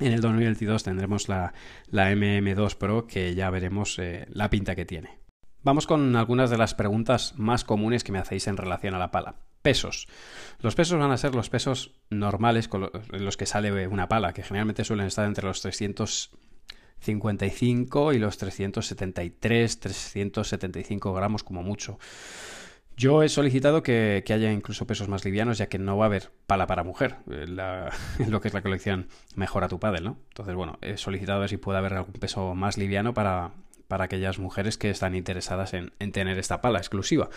en 0.00 0.12
el 0.12 0.20
2022 0.20 0.82
tendremos 0.82 1.30
la, 1.30 1.54
la 1.86 2.12
MM2 2.12 2.76
Pro 2.76 3.06
que 3.06 3.34
ya 3.34 3.48
veremos 3.48 3.98
eh, 3.98 4.26
la 4.28 4.50
pinta 4.50 4.74
que 4.74 4.84
tiene. 4.84 5.23
Vamos 5.64 5.86
con 5.86 6.14
algunas 6.14 6.50
de 6.50 6.58
las 6.58 6.74
preguntas 6.74 7.32
más 7.38 7.64
comunes 7.64 8.04
que 8.04 8.12
me 8.12 8.18
hacéis 8.18 8.46
en 8.48 8.58
relación 8.58 8.94
a 8.94 8.98
la 8.98 9.10
pala. 9.10 9.36
Pesos. 9.62 10.06
Los 10.60 10.74
pesos 10.74 10.98
van 10.98 11.10
a 11.10 11.16
ser 11.16 11.34
los 11.34 11.48
pesos 11.48 11.92
normales 12.10 12.68
con 12.68 12.90
los 13.08 13.38
que 13.38 13.46
sale 13.46 13.88
una 13.88 14.06
pala, 14.06 14.34
que 14.34 14.42
generalmente 14.42 14.84
suelen 14.84 15.06
estar 15.06 15.24
entre 15.24 15.46
los 15.46 15.62
355 15.62 18.12
y 18.12 18.18
los 18.18 18.36
373, 18.36 19.80
375 19.80 21.14
gramos 21.14 21.42
como 21.42 21.62
mucho. 21.62 21.98
Yo 22.94 23.22
he 23.22 23.30
solicitado 23.30 23.82
que, 23.82 24.22
haya 24.28 24.52
incluso 24.52 24.86
pesos 24.86 25.08
más 25.08 25.24
livianos, 25.24 25.56
ya 25.56 25.70
que 25.70 25.78
no 25.78 25.96
va 25.96 26.04
a 26.04 26.08
haber 26.08 26.30
pala 26.46 26.66
para 26.66 26.84
mujer, 26.84 27.16
eh, 27.30 27.46
en 28.18 28.30
lo 28.30 28.42
que 28.42 28.48
es 28.48 28.54
la 28.54 28.60
colección 28.60 29.08
Mejora 29.34 29.68
tu 29.68 29.80
Padel, 29.80 30.04
¿no? 30.04 30.18
Entonces, 30.28 30.54
bueno, 30.54 30.76
he 30.82 30.98
solicitado 30.98 31.38
a 31.38 31.40
ver 31.40 31.48
si 31.48 31.56
puede 31.56 31.78
haber 31.78 31.94
algún 31.94 32.12
peso 32.12 32.54
más 32.54 32.76
liviano 32.76 33.14
para, 33.14 33.52
para 33.88 34.04
aquellas 34.04 34.38
mujeres 34.38 34.78
que 34.78 34.90
están 34.90 35.14
interesadas 35.14 35.74
en, 35.74 35.90
tener 36.12 36.38
esta 36.38 36.60
pala 36.60 36.78
exclusiva. 36.78 37.28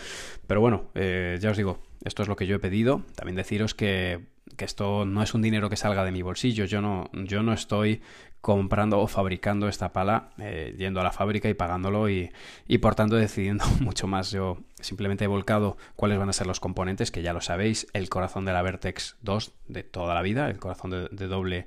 Pero 0.46 0.60
bueno, 0.60 0.90
eh, 0.94 1.38
ya 1.40 1.50
os 1.50 1.56
digo, 1.56 1.80
esto 2.04 2.22
es 2.22 2.28
lo 2.28 2.36
que 2.36 2.46
yo 2.46 2.56
he 2.56 2.60
pedido. 2.60 3.02
También 3.14 3.36
deciros 3.36 3.74
que, 3.74 4.26
que, 4.56 4.64
esto 4.64 5.04
no 5.04 5.22
es 5.22 5.34
un 5.34 5.42
dinero 5.42 5.68
que 5.68 5.76
salga 5.76 6.04
de 6.04 6.12
mi 6.12 6.22
bolsillo. 6.22 6.64
Yo 6.64 6.80
no, 6.80 7.10
yo 7.12 7.42
no 7.42 7.52
estoy 7.52 8.00
comprando 8.40 9.00
o 9.00 9.06
fabricando 9.06 9.68
esta 9.68 9.92
pala, 9.92 10.30
eh, 10.38 10.74
yendo 10.78 11.00
a 11.00 11.04
la 11.04 11.12
fábrica 11.12 11.48
y 11.48 11.54
pagándolo 11.54 12.08
y, 12.08 12.30
y, 12.66 12.78
por 12.78 12.94
tanto 12.94 13.16
decidiendo 13.16 13.64
mucho 13.80 14.06
más. 14.06 14.30
Yo 14.30 14.58
simplemente 14.80 15.24
he 15.24 15.28
volcado 15.28 15.76
cuáles 15.96 16.18
van 16.18 16.28
a 16.28 16.32
ser 16.32 16.46
los 16.46 16.60
componentes, 16.60 17.10
que 17.10 17.22
ya 17.22 17.32
lo 17.32 17.40
sabéis, 17.40 17.86
el 17.92 18.08
corazón 18.08 18.44
de 18.44 18.52
la 18.52 18.62
Vertex 18.62 19.16
2 19.22 19.52
de 19.68 19.82
toda 19.82 20.14
la 20.14 20.22
vida, 20.22 20.48
el 20.48 20.58
corazón 20.58 20.90
de, 20.90 21.26
doble, 21.26 21.66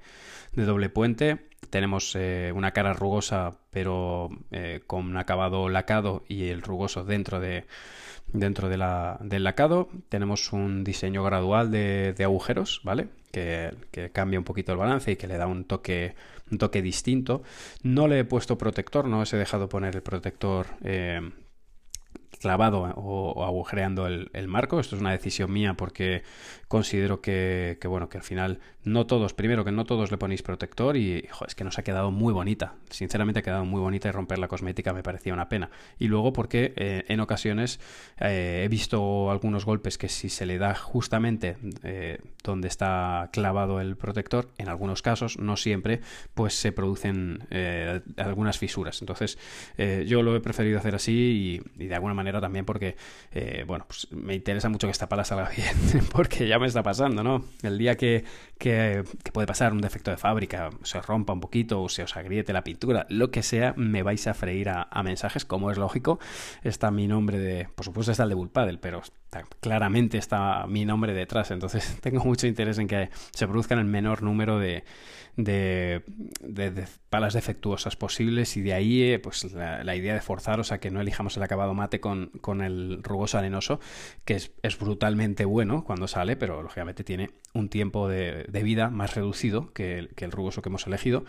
de 0.54 0.64
doble 0.66 0.90
puente. 0.90 1.50
Tenemos 1.70 2.16
eh, 2.16 2.52
una 2.56 2.72
cara 2.72 2.94
rugosa 2.94 3.60
pero 3.72 4.30
eh, 4.52 4.82
con 4.86 5.06
un 5.08 5.18
acabado 5.18 5.70
lacado 5.70 6.24
y 6.28 6.50
el 6.50 6.62
rugoso 6.62 7.04
dentro 7.06 7.40
de, 7.40 7.66
dentro 8.34 8.70
del 8.70 9.44
lacado. 9.44 9.90
Tenemos 10.10 10.54
un 10.54 10.84
diseño 10.84 11.24
gradual 11.24 11.72
de, 11.72 12.16
agujeros, 12.24 12.82
¿vale? 12.84 13.08
Que, 13.32 13.74
que, 13.92 14.10
cambia 14.10 14.40
un 14.40 14.46
poquito 14.46 14.72
el 14.72 14.78
balance 14.78 15.12
y 15.12 15.16
que 15.16 15.28
le 15.28 15.38
da 15.38 15.48
un 15.48 15.66
toque, 15.66 16.16
un 16.52 16.58
toque 16.58 16.82
distinto. 16.82 17.44
No 17.84 18.08
le 18.08 18.20
he 18.20 18.26
puesto 18.26 18.58
protector, 18.58 19.08
no 19.08 19.22
os 19.22 19.34
he 19.34 19.38
dejado 19.38 19.70
poner 19.70 19.96
el 19.96 20.02
protector 20.02 20.68
eh, 20.84 21.22
clavado 22.42 22.82
o, 22.96 23.46
agujereando 23.46 24.08
el, 24.08 24.48
marco. 24.48 24.80
Esto 24.80 24.96
es 24.96 25.02
una 25.02 25.12
decisión 25.12 25.54
mía 25.54 25.76
porque 25.76 26.24
considero 26.68 27.22
que, 27.22 27.78
bueno, 27.86 28.10
que 28.10 28.18
al 28.18 28.24
final 28.24 28.60
no 28.84 29.06
todos, 29.06 29.34
primero 29.34 29.64
que 29.64 29.72
no 29.72 29.86
todos 29.86 30.10
le 30.10 30.18
ponéis 30.18 30.42
protector 30.42 30.98
y 30.98 31.28
es 31.48 31.56
que 31.56 31.64
nos 31.64 31.78
ha 31.78 31.84
quedado 31.84 32.10
muy 32.12 32.34
bonita. 32.34 32.74
Sinceramente 32.90 33.40
ha 33.40 33.44
quedado 33.44 33.64
muy 33.64 33.80
bonita 33.80 34.10
y 34.10 34.12
romper 34.12 34.40
la 34.40 34.48
cosmética 34.48 34.92
me 34.92 35.04
parecía 35.04 35.34
una 35.34 35.50
pena. 35.50 35.70
Y 36.00 36.08
luego 36.08 36.34
porque 36.34 36.74
eh, 36.76 37.06
en 37.08 37.20
ocasiones 37.20 37.80
eh, 38.20 38.64
he 38.66 38.68
visto 38.68 39.30
algunos 39.30 39.64
golpes 39.64 39.98
que 39.98 40.10
si 40.10 40.30
se 40.30 40.46
le 40.46 40.58
da 40.58 40.74
justamente 40.74 41.58
eh, 41.84 42.20
donde 42.44 42.68
está 42.68 43.30
clavado 43.32 43.80
el 43.80 43.96
protector, 43.98 44.50
en 44.58 44.68
algunos 44.68 45.04
casos, 45.04 45.38
no 45.38 45.58
siempre, 45.58 46.02
pues 46.34 46.56
se 46.56 46.72
producen 46.72 47.48
algunas 48.18 48.58
fisuras. 48.58 49.02
Entonces 49.02 49.38
yo 49.78 50.24
lo 50.24 50.36
he 50.36 50.40
preferido 50.40 50.80
hacer 50.80 50.96
así 50.96 51.62
y 51.78 51.88
de 51.88 51.94
alguna 51.94 52.14
manera 52.16 52.31
también 52.40 52.66
porque, 52.66 52.96
eh, 53.32 53.64
bueno, 53.68 53.86
pues 53.88 54.08
me 54.12 54.36
interesa 54.36 54.70
mucho 54.70 54.88
que 54.88 54.92
esta 54.92 55.10
pala 55.10 55.26
salga 55.26 55.50
bien, 55.56 56.06
porque 56.12 56.48
ya 56.48 56.60
me 56.60 56.68
está 56.68 56.84
pasando, 56.84 57.24
¿no? 57.24 57.44
El 57.64 57.78
día 57.78 57.98
que, 57.98 58.24
que, 58.58 59.04
puede 59.34 59.48
pasar 59.48 59.74
un 59.74 59.82
defecto 59.82 60.12
de 60.12 60.18
fábrica, 60.18 60.70
se 60.84 61.02
rompa 61.02 61.34
un 61.34 61.40
poquito 61.40 61.82
o 61.82 61.90
se 61.90 62.04
os 62.04 62.16
agriete 62.16 62.54
la 62.54 62.64
pintura, 62.64 63.06
lo 63.10 63.32
que 63.32 63.44
sea, 63.44 63.74
me 63.76 64.04
vais 64.04 64.28
a 64.28 64.34
freír 64.34 64.70
a, 64.70 64.88
mensajes, 65.04 65.46
como 65.46 65.72
es 65.72 65.78
lógico. 65.78 66.20
Está 66.64 66.92
mi 66.92 67.08
nombre 67.08 67.40
de, 67.40 67.68
por 67.76 67.86
supuesto 67.86 68.12
está 68.12 68.24
el 68.24 68.30
de 68.30 68.36
Bullpaddle, 68.36 68.78
pero 68.78 69.02
claramente 69.60 70.18
está 70.18 70.66
mi 70.68 70.86
nombre 70.86 71.14
detrás, 71.14 71.52
entonces 71.52 71.98
tengo 72.02 72.24
mucho 72.24 72.48
interés 72.48 72.78
en 72.78 72.88
que 72.88 73.10
se 73.32 73.48
produzcan 73.48 73.80
el 73.80 73.86
menor 73.86 74.24
número 74.24 74.60
de, 74.60 74.84
de, 75.36 76.02
palas 77.10 77.34
defectuosas 77.34 77.96
posibles 77.96 78.58
y 78.58 78.62
de 78.62 78.74
ahí 78.74 79.04
eh, 79.04 79.20
pues 79.20 79.52
la, 79.54 79.96
idea 79.96 80.14
de 80.14 80.22
forzaros 80.22 80.72
a 80.72 80.80
que 80.80 80.92
no 80.92 81.02
elijamos 81.02 81.38
el 81.38 81.44
acabado 81.44 81.74
mate 81.74 82.00
con, 82.00 82.28
con 82.42 82.62
el 82.62 83.04
rugoso 83.04 83.38
arenoso 83.38 83.80
que 84.26 84.36
es, 84.36 84.52
es, 84.64 84.78
brutalmente 84.78 85.46
bueno 85.46 85.84
cuando 85.84 86.08
sale 86.08 86.36
pero 86.36 86.62
lógicamente 86.62 87.04
tiene 87.04 87.30
un 87.54 87.70
tiempo 87.70 88.08
de, 88.08 88.46
vida 88.64 88.90
más 88.90 89.16
reducido 89.16 89.74
que 89.74 89.98
el, 89.98 90.10
que 90.10 90.26
el, 90.26 90.32
rugoso 90.32 90.62
que 90.62 90.70
hemos 90.70 90.86
elegido 90.88 91.26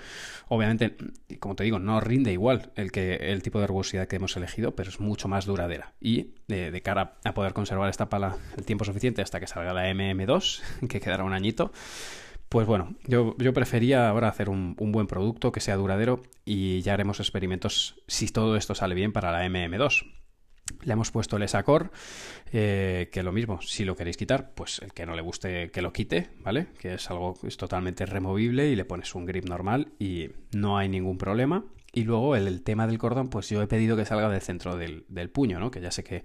obviamente 0.49 0.97
como 1.41 1.57
te 1.57 1.65
digo 1.65 1.79
no 1.79 2.01
rinde 2.01 2.33
igual 2.33 2.73
el, 2.77 2.93
que, 2.93 3.15
el 3.15 3.43
tipo 3.43 3.61
de 3.61 3.67
rugosidad 3.67 4.07
que 4.07 4.17
hemos 4.17 4.37
elegido 4.37 4.75
pero 4.75 4.91
es 4.91 5.01
mucho 5.01 5.29
más 5.29 5.47
duradera 5.47 5.95
y 6.01 6.35
de, 6.49 6.83
cara 6.83 7.15
a 7.25 7.35
poder 7.35 7.55
conservar 7.55 7.89
esta 7.89 8.09
pala 8.09 8.37
el 8.57 8.65
tiempo 8.65 8.85
suficiente 8.85 9.23
hasta 9.23 9.41
que 9.41 9.47
salga 9.47 9.73
la 9.73 9.91
MM2 9.91 10.63
que 10.89 11.01
quedará 11.01 11.25
un 11.25 11.33
añito 11.33 11.73
pues 12.53 12.67
bueno, 12.67 12.95
yo, 13.07 13.35
prefería 13.55 14.11
ahora 14.11 14.29
hacer 14.29 14.51
un, 14.51 14.77
buen 14.77 15.07
producto 15.07 15.53
que 15.53 15.61
sea 15.61 15.77
duradero 15.77 16.23
y 16.45 16.83
ya 16.83 16.93
haremos 16.93 17.19
experimentos 17.19 17.97
si 18.09 18.29
todo 18.29 18.57
esto 18.57 18.75
sale 18.75 18.95
bien 18.95 19.11
para 19.11 19.33
la 19.33 19.47
MM2. 19.47 20.05
Le 20.83 20.93
hemos 20.93 21.11
puesto 21.11 21.37
el 21.37 21.43
ESACOR, 21.43 21.91
eh, 22.53 23.09
que 23.13 23.23
lo 23.23 23.33
mismo, 23.33 23.61
si 23.63 23.85
lo 23.85 23.97
queréis 23.97 24.17
quitar, 24.17 24.53
pues 24.55 24.81
el 24.81 24.93
que 24.93 25.07
no 25.07 25.15
le 25.15 25.23
guste 25.23 25.71
que 25.71 25.83
lo 25.83 25.93
quite, 25.93 26.31
¿vale? 26.41 26.69
Que 26.79 26.95
es 26.95 27.11
algo 27.11 27.35
es 27.43 27.57
totalmente 27.57 28.07
removible 28.07 28.69
y 28.69 28.77
le 28.77 28.85
pones 28.85 29.15
un 29.15 29.27
grip 29.27 29.49
normal 29.49 29.93
y 29.99 30.31
no 30.53 30.79
hay 30.79 30.89
ningún 30.89 31.19
problema. 31.19 31.65
Y 31.95 32.05
luego 32.05 32.37
el, 32.37 32.63
tema 32.63 32.87
del 32.87 32.97
cordón, 32.97 33.29
pues 33.29 33.51
yo 33.51 33.61
he 33.61 33.67
pedido 33.67 33.99
que 33.99 34.07
salga 34.07 34.31
del 34.31 34.41
centro 34.41 34.79
del, 34.79 35.05
puño, 35.31 35.61
¿no? 35.61 35.71
Que 35.71 35.83
ya 35.83 35.91
sé 35.91 36.03
que, 36.03 36.25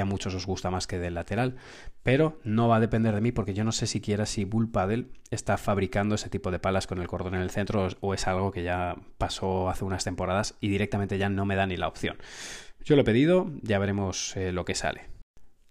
a 0.00 0.04
muchos 0.04 0.32
os 0.36 0.46
gusta 0.46 0.70
más 0.70 0.86
que 0.86 1.00
del 1.00 1.14
lateral. 1.14 1.56
Pero 2.04 2.38
no 2.44 2.68
va 2.68 2.76
a 2.76 2.80
depender 2.80 3.12
de 3.16 3.20
mí 3.20 3.32
porque 3.32 3.52
yo 3.52 3.64
no 3.64 3.72
sé 3.72 3.88
siquiera 3.88 4.26
si 4.26 4.44
Bull 4.44 4.70
Paddle 4.70 5.08
está 5.32 5.56
fabricando 5.56 6.14
ese 6.14 6.30
tipo 6.30 6.52
de 6.52 6.60
palas 6.60 6.86
con 6.86 7.00
el 7.00 7.08
cordón 7.08 7.34
en 7.34 7.40
el 7.40 7.50
centro 7.50 7.88
o 7.98 8.14
es 8.14 8.28
algo 8.28 8.52
que 8.52 8.62
ya 8.62 8.94
pasó 9.18 9.68
hace 9.68 9.84
unas 9.84 10.04
temporadas 10.04 10.54
y 10.60 10.68
directamente 10.68 11.18
ya 11.18 11.28
no 11.28 11.44
me 11.44 11.56
da 11.56 11.66
ni 11.66 11.76
la 11.76 11.88
opción. 11.88 12.16
Yo 12.84 12.96
lo 12.96 13.02
he 13.02 13.04
pedido, 13.04 13.50
ya 13.62 13.78
veremos 13.78 14.36
eh, 14.36 14.52
lo 14.52 14.64
que 14.64 14.74
sale. 14.74 15.10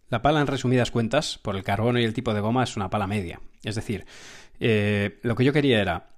La 0.10 0.22
pala, 0.22 0.40
en 0.40 0.48
resumidas 0.48 0.92
cuentas, 0.92 1.38
por 1.38 1.56
el 1.56 1.64
carbono 1.64 2.00
y 2.00 2.04
el 2.04 2.14
tipo 2.14 2.34
de 2.34 2.40
goma, 2.40 2.64
es 2.64 2.78
una 2.78 2.90
pala 2.90 3.08
media. 3.08 3.42
Es 3.64 3.76
decir, 3.76 4.06
eh, 4.60 5.20
lo 5.24 5.36
que 5.36 5.44
yo 5.44 5.52
quería 5.52 5.82
era 5.82 6.18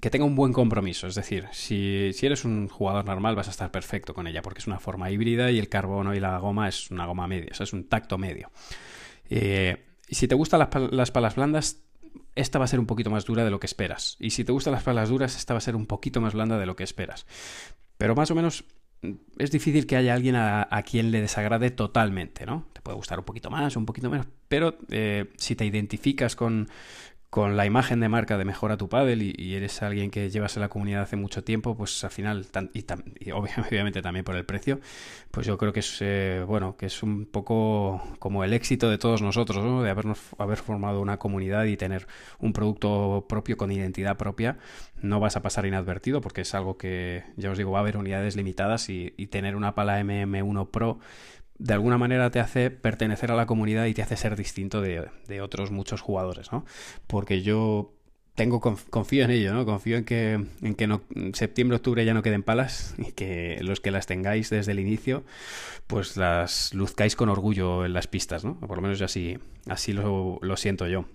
que, 0.00 0.10
tenga 0.10 0.24
un 0.24 0.34
buen 0.34 0.52
compromiso. 0.52 1.06
Es 1.06 1.14
decir, 1.14 1.46
si, 1.52 2.10
eres 2.22 2.44
un 2.44 2.68
jugador 2.68 3.04
normal 3.04 3.36
vas 3.36 3.48
a 3.48 3.50
estar 3.50 3.70
perfecto 3.70 4.14
con 4.14 4.26
ella 4.26 4.42
porque 4.42 4.60
es 4.60 4.66
una 4.66 4.80
forma 4.80 5.10
híbrida 5.10 5.50
y 5.50 5.58
el 5.58 5.68
carbono 5.68 6.14
y 6.14 6.20
la 6.20 6.38
goma 6.38 6.68
es 6.68 6.90
una 6.90 7.06
goma 7.06 7.26
media, 7.26 7.50
es 7.58 7.72
un 7.72 7.84
tacto 7.84 8.16
medio. 8.16 8.50
Eh, 9.28 9.84
y 10.08 10.14
si 10.14 10.26
te 10.26 10.34
gustan 10.34 10.60
las, 10.90 11.10
palas 11.10 11.36
blandas, 11.36 11.82
esta 12.34 12.58
va 12.58 12.64
a 12.64 12.68
ser 12.68 12.80
un 12.80 12.86
poquito 12.86 13.10
más 13.10 13.26
dura 13.26 13.44
de 13.44 13.50
lo 13.50 13.60
que 13.60 13.66
esperas. 13.66 14.16
Y 14.18 14.30
si 14.30 14.44
te 14.44 14.52
gustan 14.52 14.72
las 14.72 14.84
palas 14.84 15.10
duras, 15.10 15.36
esta 15.36 15.52
va 15.52 15.58
a 15.58 15.60
ser 15.60 15.76
un 15.76 15.86
poquito 15.86 16.22
más 16.22 16.32
blanda 16.32 16.58
de 16.58 16.64
lo 16.64 16.74
que 16.74 16.84
esperas. 16.84 17.26
Pero 17.98 18.14
más 18.14 18.30
o 18.30 18.34
menos 18.34 18.64
es 19.38 19.50
difícil 19.50 19.86
que 19.86 19.96
haya 19.96 20.14
alguien 20.14 20.36
a, 20.36 20.82
quien 20.84 21.10
le 21.10 21.20
desagrade 21.20 21.70
totalmente, 21.70 22.46
¿no? 22.46 22.66
Te 22.72 22.80
puede 22.80 22.96
gustar 22.96 23.18
un 23.18 23.24
poquito 23.24 23.50
más, 23.50 23.76
un 23.76 23.86
poquito 23.86 24.10
menos, 24.10 24.26
pero 24.48 24.78
eh, 24.90 25.26
si 25.36 25.54
te 25.54 25.64
identificas 25.64 26.34
con, 26.36 26.68
con 27.30 27.58
la 27.58 27.66
imagen 27.66 28.00
de 28.00 28.08
marca 28.08 28.38
de 28.38 28.46
Mejora 28.46 28.78
tu 28.78 28.88
Padel 28.88 29.22
y, 29.22 29.54
eres 29.54 29.82
alguien 29.82 30.10
que 30.10 30.30
llevas 30.30 30.56
en 30.56 30.62
la 30.62 30.68
comunidad 30.68 31.02
hace 31.02 31.16
mucho 31.16 31.44
tiempo, 31.44 31.76
pues 31.76 32.02
al 32.02 32.10
final, 32.10 32.46
y, 32.72 33.30
obviamente 33.32 34.00
también 34.00 34.24
por 34.24 34.34
el 34.36 34.46
precio, 34.46 34.80
pues 35.30 35.46
yo 35.46 35.58
creo 35.58 35.72
que 35.72 35.80
es, 35.80 35.98
eh, 36.00 36.42
bueno, 36.46 36.76
que 36.76 36.86
es 36.86 37.02
un 37.02 37.26
poco 37.26 38.02
como 38.18 38.44
el 38.44 38.54
éxito 38.54 38.88
de 38.88 38.96
todos 38.96 39.20
nosotros, 39.20 39.62
¿no? 39.62 39.82
de 39.82 39.90
habernos, 39.90 40.18
haber 40.38 40.58
formado 40.58 41.02
una 41.02 41.18
comunidad 41.18 41.64
y 41.64 41.76
tener 41.76 42.06
un 42.38 42.54
producto 42.54 43.26
propio 43.28 43.56
con 43.58 43.70
identidad 43.72 44.16
propia. 44.16 44.56
No 45.02 45.20
vas 45.20 45.36
a 45.36 45.42
pasar 45.42 45.66
inadvertido 45.66 46.20
porque 46.20 46.40
es 46.40 46.54
algo 46.54 46.78
que, 46.78 47.24
ya 47.36 47.50
os 47.50 47.58
digo, 47.58 47.72
va 47.72 47.78
a 47.78 47.82
haber 47.82 47.98
unidades 47.98 48.36
limitadas 48.36 48.88
y, 48.88 49.12
y 49.16 49.26
tener 49.26 49.54
una 49.54 49.74
pala 49.74 50.00
MM1 50.00 50.70
Pro 50.70 50.98
de 51.58 51.74
alguna 51.74 51.98
manera 51.98 52.30
te 52.30 52.40
hace 52.40 52.70
pertenecer 52.70 53.30
a 53.32 53.36
la 53.36 53.46
comunidad 53.46 53.86
y 53.86 53.94
te 53.94 54.02
hace 54.02 54.16
ser 54.16 54.36
distinto 54.36 54.80
de, 54.80 55.40
otros 55.40 55.70
muchos 55.70 56.00
jugadores, 56.00 56.52
¿no? 56.52 56.64
Porque 57.06 57.42
yo 57.42 57.94
tengo 58.34 58.60
confío 58.60 59.24
en 59.24 59.30
ello, 59.30 59.52
¿no? 59.52 59.66
Confío 59.66 59.96
en 59.96 60.04
que 60.04 60.34
en 60.62 60.74
que 60.76 60.86
no, 60.86 61.02
septiembre, 61.32 61.76
octubre 61.76 62.04
ya 62.04 62.14
no 62.14 62.22
queden 62.22 62.44
palas 62.44 62.94
y 62.98 63.12
que 63.12 63.58
los 63.62 63.80
que 63.80 63.90
las 63.90 64.06
tengáis 64.06 64.50
desde 64.50 64.72
el 64.72 64.78
inicio, 64.78 65.24
pues 65.88 66.16
las 66.16 66.72
luzcáis 66.72 67.16
con 67.16 67.28
orgullo 67.28 67.84
en 67.84 67.92
las 67.92 68.06
pistas, 68.06 68.44
¿no? 68.44 68.58
Por 68.60 68.76
lo 68.76 68.82
menos 68.82 69.02
así, 69.02 69.38
así 69.66 69.92
lo, 69.92 70.38
lo 70.40 70.56
siento 70.56 70.86
yo. 70.86 71.06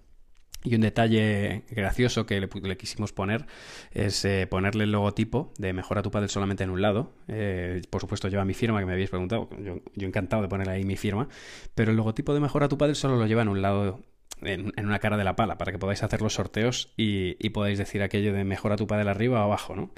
Y 0.63 0.75
un 0.75 0.81
detalle 0.81 1.63
gracioso 1.69 2.25
que 2.25 2.39
le, 2.39 2.77
quisimos 2.77 3.11
poner 3.11 3.45
es 3.91 4.23
eh, 4.23 4.47
ponerle 4.49 4.85
el 4.85 4.91
logotipo 4.91 5.51
de 5.57 5.73
Mejora 5.73 6.01
tu 6.01 6.11
Padel 6.11 6.29
solamente 6.29 6.63
en 6.63 6.69
un 6.69 6.81
lado. 6.81 7.11
Eh, 7.27 7.81
por 7.89 8.01
supuesto 8.01 8.29
lleva 8.29 8.45
mi 8.45 8.53
firma, 8.53 8.79
que 8.79 8.85
me 8.85 8.93
habéis 8.93 9.09
preguntado. 9.09 9.49
Yo, 9.59 9.81
yo, 9.95 10.07
encantado 10.07 10.41
de 10.41 10.47
poner 10.47 10.69
ahí 10.69 10.85
mi 10.85 10.95
firma. 10.95 11.27
Pero 11.75 11.91
el 11.91 11.97
logotipo 11.97 12.33
de 12.33 12.39
Mejora 12.39 12.69
tu 12.69 12.77
Padel 12.77 12.95
solo 12.95 13.17
lo 13.17 13.27
lleva 13.27 13.41
en 13.41 13.49
un 13.49 13.61
lado 13.61 13.99
en, 14.41 14.71
una 14.77 14.99
cara 14.99 15.17
de 15.17 15.23
la 15.23 15.35
pala 15.35 15.57
para 15.57 15.71
que 15.71 15.79
podáis 15.79 16.03
hacer 16.03 16.21
los 16.21 16.33
sorteos 16.33 16.93
y, 16.97 17.49
podáis 17.49 17.77
decir 17.77 18.01
aquello 18.01 18.33
de 18.33 18.43
mejora 18.43 18.75
tu 18.75 18.87
padel 18.87 19.07
arriba 19.07 19.41
o 19.41 19.43
abajo, 19.43 19.75
¿no? 19.75 19.91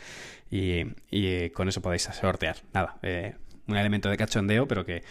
Y, 0.52 0.84
eh, 1.12 1.52
con 1.54 1.68
eso 1.68 1.82
podéis 1.82 2.04
sortear. 2.04 2.58
Nada, 2.74 3.00
un 3.68 3.78
elemento 3.78 4.10
de 4.10 4.18
cachondeo, 4.18 4.68
pero 4.68 4.86
que, 4.86 5.04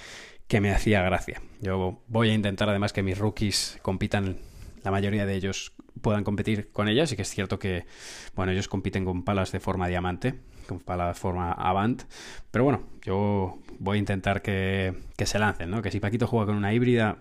que 0.46 0.60
me 0.60 0.70
hacía 0.70 1.02
gracia. 1.02 1.40
Yo 1.60 2.02
voy 2.08 2.30
a 2.30 2.34
intentar 2.34 2.68
además 2.68 2.92
que 2.92 3.02
mis 3.02 3.18
rookies 3.18 3.78
compitan, 3.82 4.36
la 4.84 4.90
mayoría 4.90 5.26
de 5.26 5.34
ellos 5.34 5.72
puedan 6.00 6.22
competir 6.22 6.70
con 6.70 6.88
ellas 6.88 7.10
y 7.12 7.16
que 7.16 7.22
es 7.22 7.30
cierto 7.30 7.58
que, 7.58 7.86
bueno, 8.34 8.52
ellos 8.52 8.68
compiten 8.68 9.04
con 9.04 9.24
palas 9.24 9.50
de 9.50 9.60
forma 9.60 9.88
diamante, 9.88 10.34
con 10.68 10.80
palas 10.80 11.16
de 11.16 11.20
forma 11.20 11.52
avant, 11.52 12.04
pero 12.50 12.64
bueno, 12.64 12.84
yo 13.02 13.58
voy 13.78 13.96
a 13.96 13.98
intentar 13.98 14.42
que, 14.42 14.94
que 15.16 15.26
se 15.26 15.38
lancen, 15.38 15.70
¿no? 15.70 15.82
Que 15.82 15.90
si 15.90 16.00
Paquito 16.00 16.26
juega 16.26 16.46
con 16.46 16.56
una 16.56 16.72
híbrida, 16.72 17.18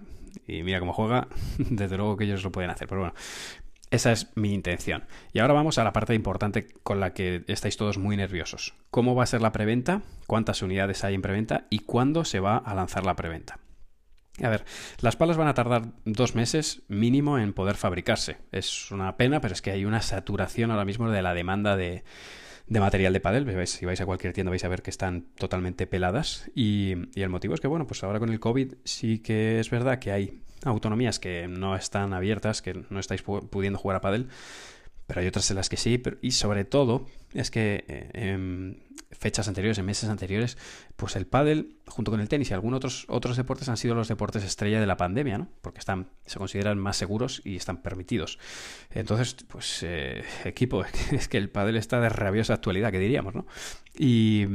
y 0.47 0.63
mira 0.63 0.79
cómo 0.79 0.93
juega, 0.93 1.27
desde 1.57 1.97
luego 1.97 2.17
que 2.17 2.25
ellos 2.25 2.43
lo 2.43 2.51
pueden 2.51 2.69
hacer. 2.69 2.87
Pero 2.87 3.01
bueno, 3.01 3.15
esa 3.91 4.11
es 4.11 4.35
mi 4.35 4.53
intención. 4.53 5.05
Y 5.33 5.39
ahora 5.39 5.53
vamos 5.53 5.77
a 5.77 5.83
la 5.83 5.93
parte 5.93 6.15
importante 6.15 6.67
con 6.83 6.99
la 6.99 7.13
que 7.13 7.43
estáis 7.47 7.77
todos 7.77 7.97
muy 7.97 8.17
nerviosos. 8.17 8.73
¿Cómo 8.89 9.15
va 9.15 9.23
a 9.23 9.27
ser 9.27 9.41
la 9.41 9.51
preventa? 9.51 10.01
¿Cuántas 10.27 10.61
unidades 10.61 11.03
hay 11.03 11.15
en 11.15 11.21
preventa? 11.21 11.67
¿Y 11.69 11.79
cuándo 11.79 12.25
se 12.25 12.39
va 12.39 12.57
a 12.57 12.73
lanzar 12.73 13.05
la 13.05 13.15
preventa? 13.15 13.59
A 14.41 14.49
ver, 14.49 14.65
las 14.99 15.15
palas 15.15 15.37
van 15.37 15.47
a 15.47 15.53
tardar 15.53 15.83
dos 16.05 16.33
meses 16.33 16.81
mínimo 16.87 17.37
en 17.37 17.53
poder 17.53 17.75
fabricarse. 17.75 18.37
Es 18.51 18.89
una 18.89 19.15
pena, 19.15 19.41
pero 19.41 19.53
es 19.53 19.61
que 19.61 19.71
hay 19.71 19.85
una 19.85 20.01
saturación 20.01 20.71
ahora 20.71 20.85
mismo 20.85 21.11
de 21.11 21.21
la 21.21 21.35
demanda 21.35 21.75
de, 21.77 22.03
de 22.67 22.79
material 22.79 23.13
de 23.13 23.19
padel. 23.19 23.67
Si 23.67 23.85
vais 23.85 24.01
a 24.01 24.05
cualquier 24.05 24.33
tienda 24.33 24.49
vais 24.49 24.63
a 24.63 24.69
ver 24.69 24.81
que 24.81 24.89
están 24.89 25.27
totalmente 25.37 25.85
peladas. 25.85 26.49
Y, 26.55 26.93
el 27.15 27.29
motivo 27.29 27.53
es 27.53 27.61
que, 27.61 27.67
bueno, 27.67 27.85
pues 27.85 28.03
ahora 28.03 28.19
con 28.19 28.29
el 28.29 28.39
COVID 28.39 28.73
sí 28.83 29.19
que 29.19 29.59
es 29.59 29.69
verdad 29.69 29.99
que 29.99 30.11
hay 30.11 30.41
autonomías 30.65 31.19
que 31.19 31.47
no 31.47 31.75
están 31.75 32.13
abiertas, 32.13 32.61
que 32.61 32.73
no 32.89 32.99
estáis 32.99 33.21
pudiendo 33.21 33.77
jugar 33.77 33.97
a 33.97 34.01
padel 34.01 34.29
pero 35.07 35.21
hay 35.21 35.27
otras 35.27 35.49
en 35.49 35.57
las 35.57 35.69
que 35.69 35.77
sí, 35.77 36.01
y 36.21 36.31
sobre 36.31 36.65
todo 36.65 37.05
es 37.33 37.51
que 37.51 37.85
eh, 37.87 38.09
en 38.13 38.83
fechas 39.11 39.47
anteriores, 39.47 39.77
en 39.77 39.85
meses 39.85 40.09
anteriores, 40.09 40.57
pues 40.95 41.15
el 41.15 41.27
pádel, 41.27 41.77
junto 41.87 42.11
con 42.11 42.19
el 42.19 42.27
tenis 42.27 42.51
y 42.51 42.53
algunos 42.53 42.77
otros, 42.77 43.05
otros 43.07 43.37
deportes 43.37 43.69
han 43.69 43.77
sido 43.77 43.95
los 43.95 44.07
deportes 44.07 44.43
estrella 44.43 44.79
de 44.79 44.87
la 44.87 44.97
pandemia, 44.97 45.37
¿no? 45.37 45.47
Porque 45.61 45.79
están, 45.79 46.09
se 46.25 46.39
consideran 46.39 46.77
más 46.79 46.97
seguros 46.97 47.41
y 47.43 47.55
están 47.55 47.81
permitidos. 47.81 48.39
Entonces, 48.91 49.35
pues, 49.47 49.83
eh, 49.83 50.23
equipo, 50.45 50.83
es 51.11 51.27
que 51.27 51.37
el 51.37 51.49
pádel 51.49 51.77
está 51.77 51.99
de 51.99 52.09
rabiosa 52.09 52.53
actualidad, 52.53 52.91
que 52.91 52.99
diríamos, 52.99 53.35
¿no? 53.35 53.45
Y, 53.97 54.45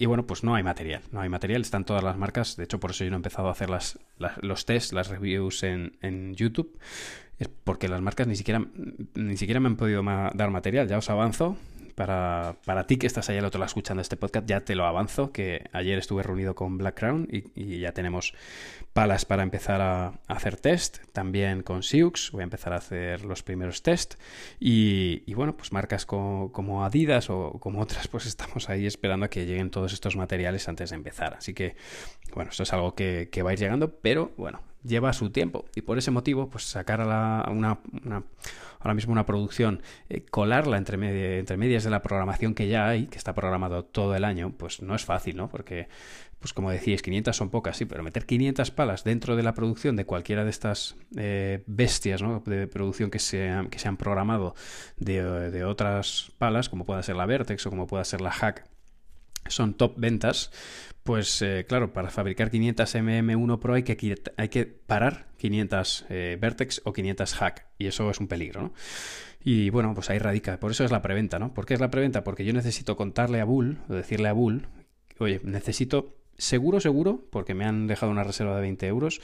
y 0.00 0.06
bueno, 0.06 0.26
pues 0.26 0.42
no 0.42 0.54
hay 0.54 0.62
material, 0.62 1.02
no 1.12 1.20
hay 1.20 1.28
material, 1.28 1.60
están 1.60 1.84
todas 1.84 2.02
las 2.02 2.16
marcas, 2.16 2.56
de 2.56 2.64
hecho 2.64 2.80
por 2.80 2.92
eso 2.92 3.04
yo 3.04 3.10
no 3.10 3.16
he 3.16 3.18
empezado 3.18 3.48
a 3.48 3.52
hacer 3.52 3.68
las, 3.68 3.98
los 4.40 4.64
tests, 4.64 4.94
las 4.94 5.08
reviews 5.08 5.62
en, 5.62 5.98
en 6.00 6.34
YouTube, 6.34 6.78
es 7.38 7.48
porque 7.48 7.86
las 7.86 8.00
marcas 8.00 8.26
ni 8.26 8.34
siquiera, 8.34 8.64
ni 9.14 9.36
siquiera 9.36 9.60
me 9.60 9.68
han 9.68 9.76
podido 9.76 10.02
dar 10.02 10.50
material, 10.50 10.88
ya 10.88 10.96
os 10.96 11.10
avanzo, 11.10 11.58
para, 11.94 12.56
para, 12.64 12.86
ti 12.86 12.96
que 12.96 13.06
estás 13.06 13.28
allá 13.28 13.40
al 13.40 13.44
otro 13.44 13.58
lado 13.58 13.68
escuchando 13.68 14.00
este 14.00 14.16
podcast, 14.16 14.46
ya 14.46 14.60
te 14.64 14.74
lo 14.74 14.86
avanzo, 14.86 15.32
que 15.32 15.68
ayer 15.72 15.98
estuve 15.98 16.22
reunido 16.22 16.54
con 16.54 16.78
Black 16.78 16.98
Crown 16.98 17.28
y, 17.30 17.78
ya 17.80 17.92
tenemos 17.92 18.34
palas 18.92 19.24
para 19.24 19.42
empezar 19.42 19.80
a, 19.80 20.20
hacer 20.28 20.56
test, 20.56 20.98
también 21.12 21.62
con 21.62 21.82
Siux, 21.82 22.30
voy 22.32 22.42
a 22.42 22.44
empezar 22.44 22.72
a 22.72 22.76
hacer 22.76 23.24
los 23.24 23.42
primeros 23.42 23.82
test 23.82 24.14
y, 24.58 25.32
bueno, 25.34 25.56
pues 25.56 25.72
marcas 25.72 26.06
como, 26.06 26.84
Adidas 26.84 27.30
o 27.30 27.58
como 27.60 27.80
otras, 27.80 28.08
pues 28.08 28.26
estamos 28.26 28.68
ahí 28.68 28.86
esperando 28.86 29.26
a 29.26 29.28
que 29.28 29.46
lleguen 29.46 29.70
todos 29.70 29.92
estos 29.92 30.16
materiales 30.16 30.68
antes 30.68 30.90
de 30.90 30.96
empezar. 30.96 31.34
Así 31.34 31.54
que, 31.54 31.76
bueno, 32.34 32.50
esto 32.50 32.62
es 32.62 32.72
algo 32.72 32.94
que, 32.94 33.28
que 33.30 33.42
va 33.42 33.50
a 33.50 33.52
ir 33.52 33.58
llegando, 33.58 33.90
pero 34.00 34.32
bueno, 34.36 34.60
lleva 34.84 35.12
su 35.12 35.30
tiempo 35.30 35.66
y 35.74 35.82
por 35.82 35.98
ese 35.98 36.10
motivo, 36.10 36.48
pues 36.48 36.64
sacar 36.64 37.00
a, 37.00 37.04
la, 37.04 37.46
una 37.50 37.78
ahora 38.80 38.94
mismo 38.94 39.12
una 39.12 39.26
producción, 39.26 39.82
eh, 40.08 40.24
colarla 40.30 40.78
entre, 40.78 41.38
entre 41.38 41.56
medias 41.56 41.84
de 41.84 41.90
la 41.90 42.02
programación 42.02 42.54
que 42.54 42.68
ya 42.68 42.88
hay, 42.88 43.06
que 43.06 43.18
está 43.18 43.34
programado 43.34 43.84
todo 43.84 44.14
el 44.14 44.24
año, 44.24 44.52
pues 44.56 44.82
no 44.82 44.94
es 44.94 45.04
fácil, 45.04 45.36
¿no? 45.36 45.48
Porque, 45.48 45.88
pues 46.38 46.52
como 46.52 46.70
decíais, 46.70 47.02
500 47.02 47.36
son 47.36 47.50
pocas, 47.50 47.76
sí, 47.76 47.84
pero 47.84 48.02
meter 48.02 48.26
500 48.26 48.70
palas 48.70 49.04
dentro 49.04 49.36
de 49.36 49.42
la 49.42 49.54
producción 49.54 49.96
de 49.96 50.06
cualquiera 50.06 50.44
de 50.44 50.50
estas 50.50 50.96
eh, 51.16 51.62
bestias. 51.66 52.22
De 52.44 52.66
producción 52.66 53.10
que 53.10 53.18
se, 53.18 53.50
que 53.70 53.78
se 53.78 53.88
han 53.88 53.96
programado 53.96 54.54
de, 54.96 55.50
de 55.50 55.64
otras 55.64 56.32
palas, 56.38 56.68
como 56.68 56.84
pueda 56.84 57.02
ser 57.02 57.16
la 57.16 57.26
Vertex 57.26 57.66
o 57.66 57.70
como 57.70 57.86
pueda 57.86 58.04
ser 58.04 58.20
la 58.20 58.30
Hack, 58.30 58.69
son 59.48 59.74
top 59.74 59.94
ventas, 59.96 60.50
pues 61.02 61.42
eh, 61.42 61.64
claro, 61.68 61.92
para 61.92 62.10
fabricar 62.10 62.50
500 62.50 62.94
MM1 62.96 63.58
Pro 63.58 63.74
hay 63.74 63.82
que, 63.82 64.22
hay 64.36 64.48
que 64.48 64.66
parar 64.66 65.28
500 65.38 66.06
eh, 66.10 66.38
Vertex 66.40 66.82
o 66.84 66.92
500 66.92 67.34
Hack 67.34 67.66
y 67.78 67.86
eso 67.86 68.10
es 68.10 68.20
un 68.20 68.28
peligro, 68.28 68.62
¿no? 68.62 68.72
Y 69.42 69.70
bueno, 69.70 69.94
pues 69.94 70.10
ahí 70.10 70.18
radica, 70.18 70.60
por 70.60 70.70
eso 70.70 70.84
es 70.84 70.90
la 70.90 71.00
preventa, 71.00 71.38
¿no? 71.38 71.54
¿Por 71.54 71.64
qué 71.64 71.74
es 71.74 71.80
la 71.80 71.90
preventa? 71.90 72.22
Porque 72.24 72.44
yo 72.44 72.52
necesito 72.52 72.96
contarle 72.96 73.40
a 73.40 73.44
Bull, 73.44 73.78
o 73.88 73.94
decirle 73.94 74.28
a 74.28 74.34
Bull, 74.34 74.66
oye, 75.18 75.40
necesito 75.44 76.16
seguro, 76.36 76.80
seguro, 76.80 77.24
porque 77.30 77.54
me 77.54 77.64
han 77.64 77.86
dejado 77.86 78.12
una 78.12 78.24
reserva 78.24 78.54
de 78.54 78.60
20 78.60 78.86
euros, 78.86 79.20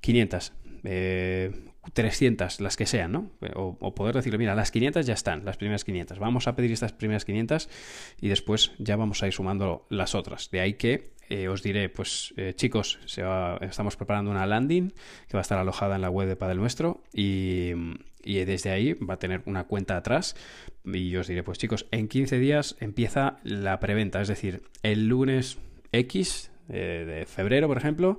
500. 0.00 0.52
Eh, 0.84 1.71
300, 1.94 2.60
las 2.60 2.76
que 2.76 2.86
sean, 2.86 3.12
¿no? 3.12 3.30
O, 3.54 3.94
poder 3.94 4.14
decirle, 4.14 4.38
mira, 4.38 4.54
las 4.54 4.70
500 4.70 5.04
ya 5.04 5.14
están, 5.14 5.44
las 5.44 5.56
primeras 5.56 5.84
500. 5.84 6.18
Vamos 6.18 6.46
a 6.46 6.54
pedir 6.54 6.72
estas 6.72 6.92
primeras 6.92 7.24
500 7.24 7.68
y 8.20 8.28
después 8.28 8.72
ya 8.78 8.96
vamos 8.96 9.22
a 9.22 9.26
ir 9.26 9.32
sumando 9.32 9.86
las 9.88 10.14
otras. 10.14 10.50
De 10.50 10.60
ahí 10.60 10.74
que 10.74 11.12
eh, 11.28 11.48
os 11.48 11.62
diré, 11.62 11.88
pues 11.88 12.34
eh, 12.36 12.52
chicos, 12.54 13.00
estamos 13.60 13.96
preparando 13.96 14.30
una 14.30 14.46
landing 14.46 14.92
que 15.28 15.34
va 15.34 15.40
a 15.40 15.42
estar 15.42 15.58
alojada 15.58 15.96
en 15.96 16.02
la 16.02 16.10
web 16.10 16.28
de 16.28 16.36
Padel 16.36 16.58
Nuestro 16.58 17.02
y, 17.12 17.72
desde 18.24 18.70
ahí 18.70 18.92
va 18.92 19.14
a 19.14 19.18
tener 19.18 19.42
una 19.46 19.64
cuenta 19.64 19.96
atrás 19.96 20.36
y 20.84 21.16
os 21.16 21.26
diré, 21.26 21.42
pues 21.42 21.58
chicos, 21.58 21.86
en 21.90 22.06
15 22.06 22.38
días 22.38 22.76
empieza 22.80 23.38
la 23.42 23.80
preventa, 23.80 24.20
es 24.20 24.28
decir, 24.28 24.62
el 24.82 25.08
lunes 25.08 25.58
X 25.90 26.52
eh, 26.68 27.04
de 27.06 27.26
febrero, 27.26 27.66
por 27.66 27.78
ejemplo, 27.78 28.18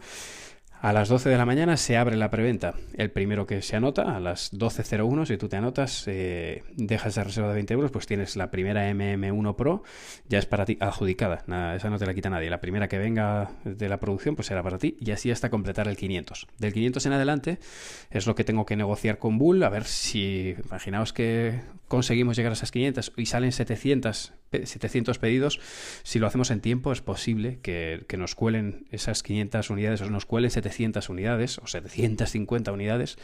a 0.84 0.92
las 0.92 1.08
12 1.08 1.30
de 1.30 1.38
la 1.38 1.46
mañana 1.46 1.78
se 1.78 1.96
abre 1.96 2.18
la 2.18 2.30
preventa. 2.30 2.74
El 2.98 3.10
primero 3.10 3.48
que 3.48 3.62
se 3.62 3.78
anota, 3.78 4.18
a 4.18 4.20
las 4.20 4.52
12.01, 4.52 5.26
si 5.26 5.38
tú 5.38 5.48
te 5.48 5.56
anotas, 5.56 6.04
eh, 6.08 6.64
dejas 6.76 7.14
esa 7.14 7.24
reserva 7.24 7.48
de 7.48 7.56
20 7.56 7.74
euros, 7.74 7.90
pues 7.90 8.06
tienes 8.06 8.36
la 8.36 8.52
primera 8.52 8.92
MM1 8.92 9.56
Pro, 9.56 9.84
ya 10.28 10.40
es 10.40 10.46
para 10.46 10.66
ti 10.66 10.78
adjudicada. 10.82 11.46
Nada, 11.48 11.78
esa 11.78 11.90
no 11.90 11.98
te 11.98 12.06
la 12.06 12.14
quita 12.14 12.30
nadie. 12.30 12.50
La 12.50 12.60
primera 12.60 12.90
que 12.90 12.98
venga 12.98 13.52
de 13.64 13.88
la 13.88 14.02
producción, 14.02 14.36
pues 14.36 14.48
será 14.48 14.62
para 14.62 14.78
ti. 14.78 14.98
Y 15.00 15.12
así 15.12 15.32
hasta 15.32 15.50
completar 15.50 15.88
el 15.88 15.96
500. 15.96 16.48
Del 16.58 16.74
500 16.74 17.06
en 17.06 17.14
adelante 17.14 17.60
es 18.12 18.28
lo 18.28 18.36
que 18.36 18.44
tengo 18.44 18.66
que 18.66 18.76
negociar 18.76 19.20
con 19.20 19.38
Bull. 19.38 19.64
A 19.64 19.70
ver 19.70 19.86
si, 19.86 20.58
imaginaos 20.66 21.14
que 21.14 21.62
conseguimos 21.88 22.36
llegar 22.36 22.52
a 22.52 22.56
esas 22.56 22.72
500 22.72 23.14
y 23.16 23.26
salen 23.28 23.54
700 23.54 24.34
700 24.64 25.20
pedidos, 25.20 25.60
si 26.04 26.20
lo 26.20 26.28
hacemos 26.28 26.52
en 26.52 26.62
tiempo 26.62 26.92
es 26.92 27.02
posible 27.02 27.60
que, 27.62 28.06
nos 28.18 28.36
cuelen 28.36 28.86
esas 28.92 29.24
500 29.24 29.70
unidades 29.72 30.02
o 30.02 30.10
nos 30.10 30.26
cuelen 30.26 30.52
700 30.52 31.10
unidades 31.10 31.58
o 31.58 31.68
750 31.68 32.72
unidades 32.72 33.18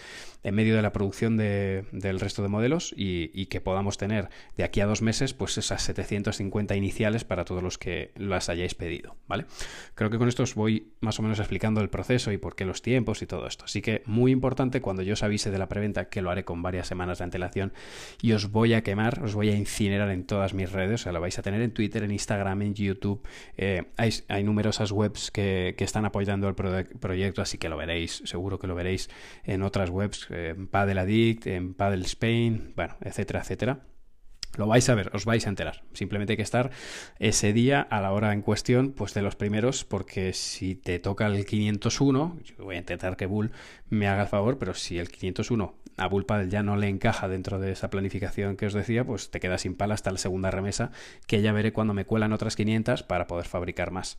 en 0.43 0.55
medio 0.55 0.75
de 0.75 0.81
la 0.81 0.91
producción 0.91 1.37
del 1.37 2.19
resto 2.19 2.41
de 2.41 2.47
modelos 2.47 2.93
y, 2.95 3.45
que 3.49 3.61
podamos 3.61 3.97
tener 3.97 4.29
de 4.57 4.63
aquí 4.63 4.79
a 4.81 4.85
dos 4.85 5.01
meses 5.01 5.33
pues 5.33 5.57
esas 5.57 5.81
750 5.83 6.75
iniciales 6.75 7.23
para 7.23 7.45
todos 7.45 7.63
los 7.63 7.77
que 7.77 8.11
las 8.15 8.49
hayáis 8.49 8.75
pedido, 8.75 9.15
¿vale? 9.27 9.45
Creo 9.95 10.09
que 10.09 10.17
con 10.17 10.27
esto 10.27 10.43
os 10.43 10.55
voy 10.55 10.93
más 10.99 11.17
o 11.19 11.23
menos 11.23 11.39
explicando 11.39 11.81
el 11.81 11.89
proceso 11.89 12.31
y 12.31 12.37
por 12.37 12.55
qué 12.55 12.65
los 12.65 12.81
tiempos 12.81 13.21
y 13.21 13.25
todo 13.25 13.47
esto. 13.47 13.65
Así 13.65 13.81
que 13.81 14.03
muy 14.05 14.31
importante 14.31 14.81
cuando 14.81 15.01
yo 15.01 15.13
os 15.13 15.23
avise 15.23 15.51
de 15.51 15.57
la 15.57 15.67
preventa, 15.67 16.09
que 16.09 16.21
lo 16.21 16.29
haré 16.29 16.45
con 16.45 16.61
varias 16.61 16.87
semanas 16.87 17.17
de 17.19 17.23
antelación 17.23 17.73
y 18.21 18.33
os 18.33 18.51
voy 18.51 18.73
a 18.73 18.83
quemar, 18.83 19.23
os 19.23 19.33
voy 19.33 19.49
a 19.49 19.55
incinerar 19.55 20.09
en 20.09 20.25
todas 20.25 20.53
mis 20.53 20.71
redes, 20.71 21.05
o 21.05 21.09
vais 21.19 21.37
a 21.37 21.41
tener 21.41 21.61
en 21.61 21.71
Twitter, 21.71 22.03
en 22.03 22.11
Instagram, 22.11 22.61
en 22.61 22.73
YouTube. 22.73 23.21
Eh, 23.57 23.85
hay, 23.97 24.43
numerosas 24.43 24.91
webs 24.91 25.31
que, 25.31 25.75
están 25.79 26.05
apoyando 26.05 26.47
el 26.47 26.55
proyecto, 26.55 27.41
así 27.41 27.57
que 27.57 27.69
lo 27.69 27.77
veréis, 27.77 28.21
seguro 28.25 28.59
que 28.59 28.67
lo 28.67 28.75
veréis 28.75 29.09
en 29.43 29.63
otras 29.63 29.89
webs, 29.89 30.27
en 30.29 30.67
Paddle 30.67 30.99
Addict, 30.99 31.47
en 31.47 31.73
Paddle 31.73 32.05
Spain, 32.05 32.73
bueno, 32.75 32.95
etcétera, 33.01 33.41
etcétera. 33.41 33.79
Lo 34.57 34.67
vais 34.67 34.89
a 34.89 34.95
ver, 34.95 35.11
os 35.13 35.25
vais 35.25 35.45
a 35.45 35.49
enterar. 35.49 35.83
Simplemente 35.93 36.33
hay 36.33 36.37
que 36.37 36.43
estar 36.43 36.71
ese 37.19 37.53
día 37.53 37.81
a 37.81 38.01
la 38.01 38.11
hora 38.11 38.33
en 38.33 38.41
cuestión, 38.41 38.91
pues 38.91 39.13
de 39.13 39.21
los 39.21 39.35
primeros, 39.35 39.85
porque 39.85 40.33
si 40.33 40.75
te 40.75 40.99
toca 40.99 41.27
el 41.27 41.45
501, 41.45 42.39
yo 42.43 42.63
voy 42.63 42.75
a 42.75 42.79
intentar 42.79 43.15
que 43.15 43.25
Bull 43.25 43.51
me 43.89 44.07
haga 44.07 44.23
el 44.23 44.27
favor, 44.27 44.57
pero 44.57 44.73
si 44.73 44.97
el 44.97 45.09
501 45.09 45.75
a 45.97 46.07
Bull 46.07 46.25
ya 46.49 46.63
no 46.63 46.77
le 46.77 46.87
encaja 46.87 47.27
dentro 47.27 47.59
de 47.59 47.71
esa 47.71 47.89
planificación 47.89 48.55
que 48.55 48.65
os 48.65 48.73
decía, 48.73 49.05
pues 49.05 49.29
te 49.31 49.39
quedas 49.39 49.61
sin 49.61 49.75
pala 49.75 49.93
hasta 49.93 50.11
la 50.11 50.17
segunda 50.17 50.51
remesa, 50.51 50.91
que 51.27 51.41
ya 51.41 51.51
veré 51.51 51.73
cuando 51.73 51.93
me 51.93 52.05
cuelan 52.05 52.33
otras 52.33 52.55
500 52.55 53.03
para 53.03 53.27
poder 53.27 53.45
fabricar 53.45 53.91
más. 53.91 54.17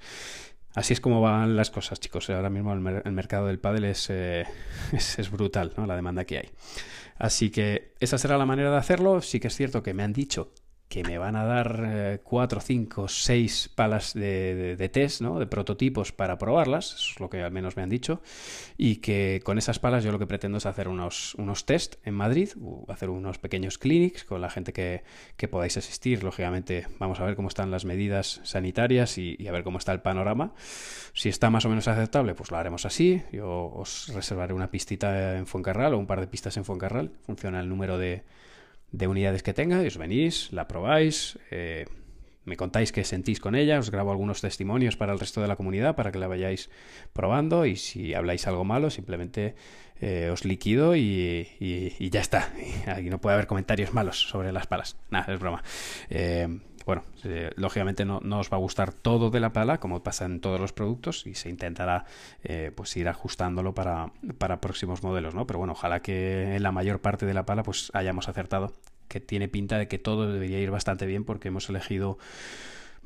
Así 0.74 0.92
es 0.92 1.00
como 1.00 1.20
van 1.20 1.56
las 1.56 1.70
cosas, 1.70 1.98
chicos. 1.98 2.30
Ahora 2.30 2.48
mismo 2.48 2.72
el, 2.72 2.80
mercado 3.12 3.48
del 3.48 3.58
pádel 3.58 3.84
es, 3.84 4.08
eh, 4.08 4.44
es, 4.92 5.18
es, 5.18 5.30
brutal, 5.30 5.72
¿no? 5.76 5.86
La 5.86 5.96
demanda 5.96 6.24
que 6.24 6.38
hay. 6.38 6.50
Así 7.20 7.50
que 7.50 7.92
esa 8.00 8.16
será 8.16 8.38
la 8.38 8.46
manera 8.46 8.70
de 8.70 8.78
hacerlo. 8.78 9.20
Sí 9.20 9.40
que 9.40 9.48
es 9.48 9.54
cierto 9.54 9.82
que 9.82 9.92
me 9.92 10.02
han 10.02 10.14
dicho 10.14 10.52
que 10.90 11.04
me 11.04 11.18
van 11.18 11.36
a 11.36 11.44
dar 11.44 11.84
eh, 11.86 12.20
cuatro, 12.24 12.60
cinco, 12.60 13.06
seis 13.06 13.70
palas 13.72 14.12
de, 14.12 14.90
test, 14.92 15.20
¿no? 15.20 15.38
de 15.38 15.46
prototipos 15.46 16.10
para 16.10 16.36
probarlas, 16.36 16.94
es 16.94 17.20
lo 17.20 17.30
que 17.30 17.40
al 17.42 17.52
menos 17.52 17.76
me 17.76 17.84
han 17.84 17.88
dicho, 17.88 18.20
y 18.76 18.96
que 18.96 19.40
con 19.44 19.56
esas 19.56 19.78
palas 19.78 20.02
yo 20.02 20.10
lo 20.10 20.18
que 20.18 20.26
pretendo 20.26 20.58
es 20.58 20.66
hacer 20.66 20.88
unos, 20.88 21.36
unos 21.36 21.64
test 21.64 22.04
en 22.04 22.14
Madrid, 22.14 22.48
hacer 22.88 23.08
unos 23.08 23.38
pequeños 23.38 23.78
clinics 23.78 24.24
con 24.24 24.40
la 24.40 24.50
gente 24.50 24.72
que, 24.72 25.04
que, 25.36 25.46
podáis 25.46 25.76
asistir, 25.76 26.24
lógicamente 26.24 26.88
vamos 26.98 27.20
a 27.20 27.24
ver 27.24 27.36
cómo 27.36 27.46
están 27.46 27.70
las 27.70 27.84
medidas 27.84 28.40
sanitarias 28.42 29.16
y, 29.16 29.46
a 29.46 29.52
ver 29.52 29.62
cómo 29.62 29.78
está 29.78 29.92
el 29.92 30.00
panorama. 30.00 30.54
Si 31.14 31.28
está 31.28 31.50
más 31.50 31.64
o 31.66 31.68
menos 31.68 31.86
aceptable, 31.86 32.34
pues 32.34 32.50
lo 32.50 32.56
haremos 32.56 32.84
así, 32.84 33.22
yo 33.30 33.72
os 33.76 34.08
reservaré 34.12 34.54
una 34.54 34.72
pistita 34.72 35.38
en 35.38 35.46
Fuencarral 35.46 35.94
o 35.94 35.98
un 35.98 36.08
par 36.08 36.18
de 36.18 36.26
pistas 36.26 36.56
en 36.56 36.64
Fuencarral, 36.64 37.12
funciona 37.24 37.60
el 37.60 37.68
número 37.68 37.96
de 37.96 38.24
de 38.92 39.06
unidades 39.06 39.42
que 39.42 39.54
tenga, 39.54 39.82
y 39.82 39.86
os 39.86 39.98
venís, 39.98 40.52
la 40.52 40.66
probáis, 40.68 41.38
eh, 41.50 41.86
me 42.44 42.56
contáis 42.56 42.90
qué 42.90 43.04
sentís 43.04 43.38
con 43.38 43.54
ella, 43.54 43.78
os 43.78 43.90
grabo 43.90 44.10
algunos 44.10 44.40
testimonios 44.40 44.96
para 44.96 45.12
el 45.12 45.20
resto 45.20 45.40
de 45.40 45.48
la 45.48 45.56
comunidad 45.56 45.94
para 45.94 46.10
que 46.10 46.18
la 46.18 46.26
vayáis 46.26 46.70
probando 47.12 47.66
y 47.66 47.76
si 47.76 48.14
habláis 48.14 48.46
algo 48.46 48.64
malo 48.64 48.90
simplemente 48.90 49.54
eh, 50.00 50.30
os 50.32 50.44
liquido 50.46 50.96
y, 50.96 51.46
ya 52.00 52.20
está. 52.20 52.52
Aquí 52.86 53.10
no 53.10 53.20
puede 53.20 53.34
haber 53.34 53.46
comentarios 53.46 53.92
malos 53.92 54.18
sobre 54.18 54.50
las 54.50 54.66
palas. 54.66 54.96
Nada, 55.10 55.32
es 55.32 55.38
broma. 55.38 55.62
Eh, 56.08 56.48
bueno, 56.90 57.04
lógicamente 57.54 58.04
no, 58.04 58.18
os 58.18 58.50
va 58.50 58.56
a 58.56 58.60
gustar 58.60 58.92
todo 58.92 59.30
de 59.30 59.38
la 59.38 59.52
pala, 59.52 59.78
como 59.78 60.02
pasa 60.02 60.24
en 60.24 60.40
todos 60.40 60.60
los 60.60 60.72
productos, 60.72 61.24
y 61.24 61.36
se 61.36 61.48
intentará 61.48 62.04
eh, 62.42 62.72
pues 62.74 62.96
ir 62.96 63.08
ajustándolo 63.08 63.74
para, 63.74 64.10
para 64.38 64.60
próximos 64.60 65.04
modelos, 65.04 65.32
¿no? 65.32 65.46
Pero 65.46 65.60
bueno, 65.60 65.74
ojalá 65.74 66.02
que 66.02 66.56
en 66.56 66.62
la 66.64 66.72
mayor 66.72 67.00
parte 67.00 67.26
de 67.26 67.34
la 67.34 67.46
pala 67.46 67.62
pues 67.62 67.92
hayamos 67.94 68.28
acertado, 68.28 68.72
que 69.06 69.20
tiene 69.20 69.46
pinta 69.46 69.78
de 69.78 69.86
que 69.86 70.00
todo 70.00 70.32
debería 70.32 70.58
ir 70.58 70.72
bastante 70.72 71.06
bien 71.06 71.22
porque 71.22 71.46
hemos 71.46 71.68
elegido 71.68 72.18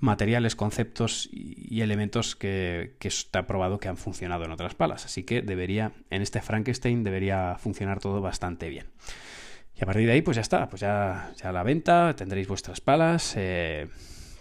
materiales, 0.00 0.56
conceptos 0.56 1.28
y 1.30 1.82
elementos 1.82 2.36
que, 2.36 2.94
que, 2.98 3.08
está 3.08 3.46
probado 3.46 3.78
que 3.80 3.88
han 3.88 3.98
funcionado 3.98 4.46
en 4.46 4.50
otras 4.50 4.74
palas. 4.74 5.04
Así 5.04 5.24
que 5.24 5.42
debería, 5.42 5.92
en 6.08 6.22
este 6.22 6.40
Frankenstein, 6.40 7.04
debería 7.04 7.56
funcionar 7.58 8.00
todo 8.00 8.22
bastante 8.22 8.70
bien. 8.70 8.86
Y 9.76 9.82
a 9.82 9.86
partir 9.86 10.06
de 10.06 10.12
ahí, 10.12 10.22
pues 10.22 10.36
ya 10.36 10.42
está, 10.42 10.68
pues 10.68 10.80
ya, 10.80 11.32
ya 11.36 11.52
la 11.52 11.62
venta, 11.62 12.14
tendréis 12.16 12.46
vuestras 12.46 12.80
palas. 12.80 13.34
Eh, 13.36 13.88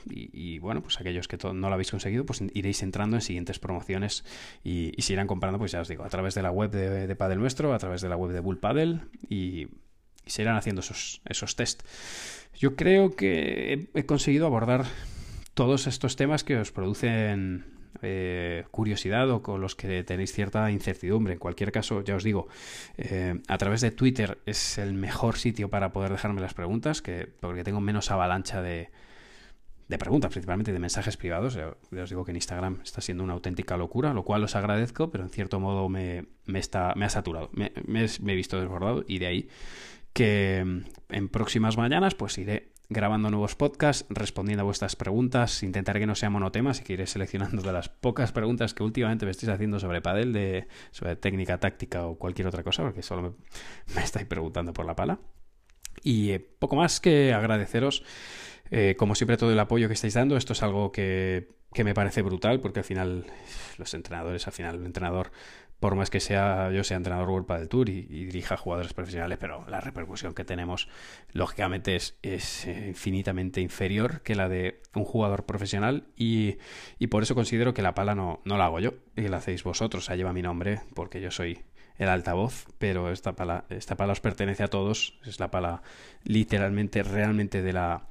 y, 0.05 0.59
bueno, 0.59 0.81
pues 0.81 0.99
aquellos 0.99 1.29
que 1.29 1.37
no 1.37 1.69
lo 1.69 1.73
habéis 1.73 1.91
conseguido, 1.91 2.25
pues 2.25 2.43
iréis 2.53 2.83
entrando 2.83 3.15
en 3.15 3.21
siguientes 3.21 3.57
promociones 3.57 4.25
y, 4.63 4.91
y 4.97 5.01
se 5.03 5.13
irán 5.13 5.27
comprando, 5.27 5.57
pues 5.57 5.71
ya 5.71 5.79
os 5.79 5.87
digo, 5.87 6.03
a 6.03 6.09
través 6.09 6.35
de 6.35 6.41
la 6.41 6.51
web 6.51 6.71
de, 6.71 7.07
de 7.07 7.15
Padel 7.15 7.39
Nuestro, 7.39 7.73
a 7.73 7.79
través 7.79 8.01
de 8.01 8.09
la 8.09 8.17
web 8.17 8.33
de 8.33 8.41
Bull 8.41 8.59
Paddle 8.59 8.99
y, 9.29 9.67
se 10.25 10.41
irán 10.41 10.55
haciendo 10.55 10.81
esos, 10.81 11.21
esos 11.25 11.55
test. 11.55 11.83
Yo 12.55 12.75
creo 12.75 13.15
que 13.15 13.89
he 13.93 14.05
conseguido 14.05 14.45
abordar 14.45 14.85
todos 15.53 15.87
estos 15.87 16.15
temas 16.15 16.43
que 16.43 16.57
os 16.57 16.71
producen 16.71 17.65
eh, 18.01 18.65
curiosidad 18.71 19.29
o 19.29 19.41
con 19.41 19.61
los 19.61 19.75
que 19.75 20.03
tenéis 20.03 20.33
cierta 20.33 20.69
incertidumbre. 20.71 21.33
En 21.33 21.39
cualquier 21.39 21.71
caso, 21.71 22.01
ya 22.01 22.15
os 22.15 22.23
digo, 22.23 22.47
eh, 22.97 23.39
a 23.47 23.57
través 23.57 23.81
de 23.81 23.91
Twitter 23.91 24.39
es 24.45 24.77
el 24.77 24.93
mejor 24.93 25.37
sitio 25.37 25.69
para 25.69 25.91
poder 25.91 26.11
dejarme 26.11 26.41
las 26.41 26.53
preguntas, 26.53 27.01
que, 27.01 27.27
porque 27.39 27.63
tengo 27.63 27.81
menos 27.81 28.11
avalancha 28.11 28.61
de, 28.61 28.89
de 29.87 29.97
preguntas, 29.97 30.31
principalmente 30.31 30.73
de 30.73 30.79
mensajes 30.79 31.17
privados. 31.17 31.53
Ya, 31.55 31.75
os 32.01 32.09
digo 32.09 32.25
que 32.25 32.31
en 32.31 32.37
Instagram 32.37 32.79
está 32.83 33.01
siendo 33.01 33.23
una 33.23 33.33
auténtica 33.33 33.77
locura, 33.77 34.13
lo 34.13 34.23
cual 34.23 34.43
os 34.43 34.55
agradezco, 34.55 35.11
pero 35.11 35.23
en 35.23 35.29
cierto 35.29 35.59
modo 35.59 35.89
me, 35.89 36.25
me, 36.45 36.59
está, 36.59 36.93
me 36.95 37.05
ha 37.05 37.09
saturado, 37.09 37.49
me, 37.53 37.71
me, 37.85 38.03
he 38.05 38.35
visto 38.35 38.59
desbordado 38.59 39.03
y 39.07 39.19
de 39.19 39.27
ahí 39.27 39.49
que 40.13 40.57
en 41.09 41.29
próximas 41.29 41.75
mañanas 41.75 42.13
pues 42.13 42.37
iré 42.37 42.72
grabando 42.93 43.29
nuevos 43.29 43.55
podcasts, 43.55 44.05
respondiendo 44.09 44.61
a 44.61 44.65
vuestras 44.65 44.95
preguntas. 44.95 45.63
Intentaré 45.63 45.99
que 45.99 46.05
no 46.05 46.15
sea 46.15 46.29
monotema, 46.29 46.73
si 46.73 46.83
queréis 46.83 47.09
seleccionando 47.09 47.61
de 47.61 47.73
las 47.73 47.89
pocas 47.89 48.31
preguntas 48.31 48.73
que 48.73 48.83
últimamente 48.83 49.25
me 49.25 49.31
estáis 49.31 49.49
haciendo 49.49 49.79
sobre 49.79 50.01
padel, 50.01 50.31
de, 50.31 50.67
sobre 50.91 51.15
técnica 51.15 51.59
táctica 51.59 52.05
o 52.05 52.17
cualquier 52.17 52.47
otra 52.47 52.63
cosa, 52.63 52.83
porque 52.83 53.01
solo 53.01 53.35
me, 53.95 54.03
estáis 54.03 54.25
preguntando 54.27 54.71
por 54.73 54.85
la 54.85 54.95
pala. 54.95 55.19
Y 56.03 56.31
eh, 56.31 56.39
poco 56.39 56.75
más 56.75 56.99
que 56.99 57.33
agradeceros, 57.33 58.03
eh, 58.71 58.95
como 58.97 59.15
siempre, 59.15 59.37
todo 59.37 59.51
el 59.51 59.59
apoyo 59.59 59.87
que 59.87 59.93
estáis 59.93 60.13
dando. 60.13 60.37
Esto 60.37 60.53
es 60.53 60.63
algo 60.63 60.91
que, 60.91 61.49
que 61.73 61.83
me 61.83 61.93
parece 61.93 62.21
brutal, 62.21 62.59
porque 62.59 62.79
al 62.79 62.85
final 62.85 63.25
los 63.77 63.93
entrenadores, 63.93 64.47
al 64.47 64.53
final 64.53 64.75
el 64.75 64.85
entrenador 64.85 65.31
por 65.83 65.95
más 65.95 66.09
que 66.09 66.21
sea 66.21 66.71
yo 66.71 66.81
sea 66.85 66.95
entrenador 66.95 67.29
World 67.29 67.45
del 67.59 67.67
Tour 67.67 67.89
y, 67.89 68.03
dirija 68.03 68.55
jugadores 68.55 68.93
profesionales, 68.93 69.37
pero 69.37 69.65
la 69.67 69.81
repercusión 69.81 70.33
que 70.33 70.45
tenemos, 70.45 70.87
lógicamente, 71.33 71.97
es, 71.97 72.15
infinitamente 72.65 73.59
inferior 73.59 74.21
que 74.21 74.33
la 74.33 74.47
de 74.47 74.79
un 74.95 75.03
jugador 75.03 75.45
profesional 75.45 76.05
y, 76.15 76.55
por 77.09 77.21
eso 77.21 77.35
considero 77.35 77.73
que 77.73 77.81
la 77.81 77.95
pala 77.95 78.15
no, 78.15 78.39
la 78.45 78.63
hago 78.63 78.79
yo 78.79 78.93
y 79.17 79.27
la 79.27 79.37
hacéis 79.37 79.65
vosotros. 79.65 80.09
O 80.09 80.15
lleva 80.15 80.31
mi 80.31 80.41
nombre 80.41 80.79
porque 80.95 81.19
yo 81.19 81.31
soy 81.31 81.59
el 81.97 82.07
altavoz, 82.07 82.65
pero 82.77 83.11
esta 83.11 83.35
pala, 83.35 83.65
esta 83.67 83.97
pala 83.97 84.13
os 84.13 84.21
pertenece 84.21 84.63
a 84.63 84.69
todos, 84.69 85.19
es 85.25 85.41
la 85.41 85.51
pala 85.51 85.81
literalmente, 86.23 87.03
realmente 87.03 87.61
de 87.61 87.73
la, 87.73 88.07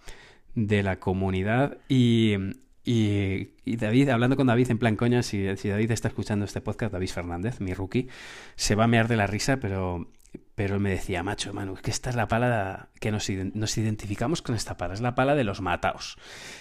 de 0.55 0.83
la 0.83 1.01
comunidad 1.01 1.79
y, 1.89 2.37
y, 2.85 3.77
David, 3.77 4.09
hablando 4.09 4.37
con 4.37 4.49
David 4.49 4.71
en 4.71 4.79
plan 4.79 4.97
coña, 4.97 5.23
si, 5.23 5.45
David 5.45 5.91
está 5.91 6.09
escuchando 6.09 6.45
este 6.45 6.61
podcast, 6.61 6.93
David 6.93 7.11
Fernández, 7.11 7.61
mi 7.61 7.75
rookie, 7.75 8.09
se 8.57 8.75
va 8.75 8.85
a 8.85 8.89
mear 8.89 9.07
de 9.07 9.17
la 9.17 9.29
risa, 9.29 9.59
pero, 9.59 10.09
pero 10.57 10.81
me 10.81 10.91
decía, 10.91 11.23
macho, 11.23 11.53
Manu, 11.53 11.75
que 11.77 11.93
esta 11.93 12.11
es 12.11 12.17
la 12.17 12.27
pala 12.27 12.89
que 12.99 13.13
nos, 13.13 13.29
identificamos 13.29 14.43
con 14.43 14.57
esta 14.57 14.77
pala, 14.77 14.95
es 14.95 15.01
la 15.01 15.15
pala 15.15 15.37
de 15.37 15.45
los 15.45 15.61
mataos. 15.61 16.19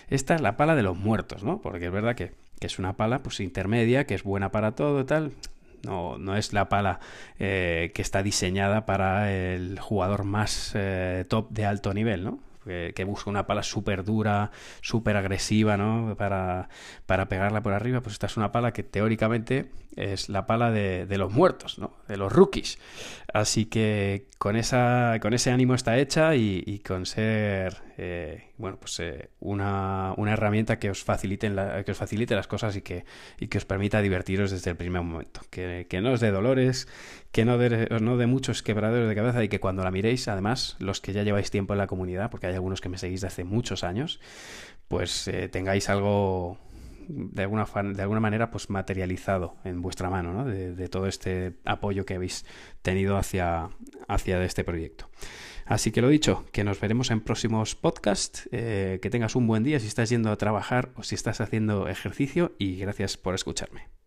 Esta 0.10 0.36
es 0.36 0.41
la 0.41 0.57
pala 0.57 0.75
de 0.75 0.84
los 0.84 0.95
muertos, 0.95 1.43
¿no? 1.43 1.60
Porque 1.60 1.88
es 1.88 1.91
verdad 1.91 2.15
que, 2.15 2.34
es 2.60 2.77
una 2.77 2.95
pala 2.95 3.23
pues 3.23 3.39
intermedia, 3.39 4.05
que 4.05 4.13
es 4.13 4.21
buena 4.21 4.51
para 4.51 4.75
todo 4.75 5.01
y 5.01 5.05
tal. 5.05 5.31
No, 5.81 6.19
no 6.19 6.38
es 6.38 6.53
la 6.53 6.69
pala 6.69 6.99
eh, 7.39 7.91
que 7.95 8.03
está 8.03 8.21
diseñada 8.21 8.86
para 8.86 9.34
el 9.34 9.79
jugador 9.79 10.25
más 10.25 10.73
eh, 10.75 11.25
top 11.27 11.49
de 11.49 11.65
alto 11.65 11.91
nivel, 11.95 12.23
¿no? 12.23 12.50
Que, 12.63 13.04
busca 13.06 13.30
una 13.30 13.47
pala 13.47 13.63
súper 13.63 14.04
dura, 14.04 14.52
súper 14.82 15.17
agresiva, 15.17 15.78
¿no? 15.78 16.15
Para, 16.17 16.69
para 17.06 17.28
pegarla 17.28 17.62
por 17.62 17.74
arriba, 17.74 18.02
pues 18.02 18.13
esta 18.13 18.28
es 18.28 18.38
una 18.38 18.52
pala 18.52 18.74
que 18.74 18.84
teóricamente 18.84 19.71
es 19.95 20.30
la 20.30 20.47
pala 20.47 20.71
de, 20.71 21.06
de 21.06 21.17
los 21.17 21.32
muertos, 21.32 21.80
¿no? 21.80 21.97
De 22.08 22.17
los 22.17 22.32
rookies. 22.32 22.80
Así 23.34 23.65
que 23.65 24.27
con, 24.38 24.56
esa, 24.56 25.17
con 25.21 25.34
ese 25.34 25.51
ánimo 25.51 25.73
está 25.75 25.97
hecha 25.97 26.36
y, 26.36 26.80
con 26.86 27.06
ser 27.06 27.82
eh, 27.97 28.49
bueno, 28.58 28.77
pues, 28.77 28.99
eh, 28.99 29.30
una, 29.39 30.13
una, 30.17 30.34
herramienta 30.34 30.80
que 30.80 30.89
os, 30.89 31.04
facilite 31.04 31.51
que 31.86 31.91
os 31.91 31.97
facilite 31.97 32.36
las 32.36 32.47
cosas 32.47 32.75
y 32.75 32.82
que, 32.82 33.06
y 33.39 33.47
que 33.47 33.58
os 33.58 33.65
permita 33.65 34.01
divertiros 34.01 34.51
desde 34.51 34.71
el 34.71 34.77
primer 34.77 35.01
momento. 35.01 35.41
Que, 35.49 35.88
que 35.89 36.01
no 36.01 36.12
os 36.12 36.19
dé 36.19 36.32
dolores, 36.32 36.88
que 37.32 37.45
no 37.45 37.58
dé, 37.58 37.88
no 38.01 38.17
de 38.17 38.27
muchos 38.27 38.63
quebraderos 38.63 39.08
de 39.08 39.15
cabeza 39.15 39.43
y 39.43 39.49
que 39.49 39.60
cuando 39.60 39.84
la 39.84 39.91
miréis, 39.91 40.27
además, 40.27 40.75
los 40.80 40.99
que 40.99 41.13
ya 41.13 41.23
lleváis 41.23 41.51
tiempo 41.51 41.73
en 41.73 41.80
la 41.80 41.88
comunidad, 41.88 42.30
porque 42.30 42.47
hay 42.47 42.54
algunos 42.54 42.82
que 42.82 42.89
me 42.89 42.97
seguís 42.97 43.21
de 43.21 43.27
hace 43.27 43.43
muchos 43.43 43.84
años, 43.84 44.19
pues 44.88 45.27
eh, 45.30 45.47
tengáis 45.47 45.89
algo 45.89 46.58
de 47.13 47.43
alguna, 47.43 47.65
de 47.93 48.02
alguna 48.02 48.19
manera 48.19 48.52
pues 48.52 48.69
materializado 48.69 49.56
en 49.63 49.82
vuestra 49.82 50.10
mano 50.10 50.34
¿no? 50.34 50.45
de, 50.45 50.89
todo 50.89 51.08
este 51.08 51.54
apoyo 51.65 52.06
que 52.06 52.15
habéis 52.15 52.45
tenido 52.82 53.17
hacia, 53.17 53.69
hacia 54.08 54.43
este 54.43 54.63
proyecto. 54.63 55.10
Así 55.65 55.91
que 55.91 56.02
lo 56.02 56.10
dicho, 56.10 56.45
que 56.52 56.63
nos 56.63 56.80
veremos 56.80 57.12
en 57.12 57.21
próximos 57.21 57.76
podcasts, 57.76 58.50
eh, 58.52 59.00
que 59.02 59.10
tengas 59.10 59.36
un 59.36 59.47
buen 59.47 59.63
día 59.63 59.80
si 59.80 59.88
estás 59.88 60.10
yendo 60.10 60.32
a 60.32 60.38
trabajar 60.38 60.91
o 60.95 61.04
si 61.04 61.15
estás 61.15 61.39
haciendo 61.39 61.88
ejercicio 61.88 62.54
y 62.58 62.78
gracias 62.78 63.17
por 63.17 63.36
escucharme. 63.36 64.00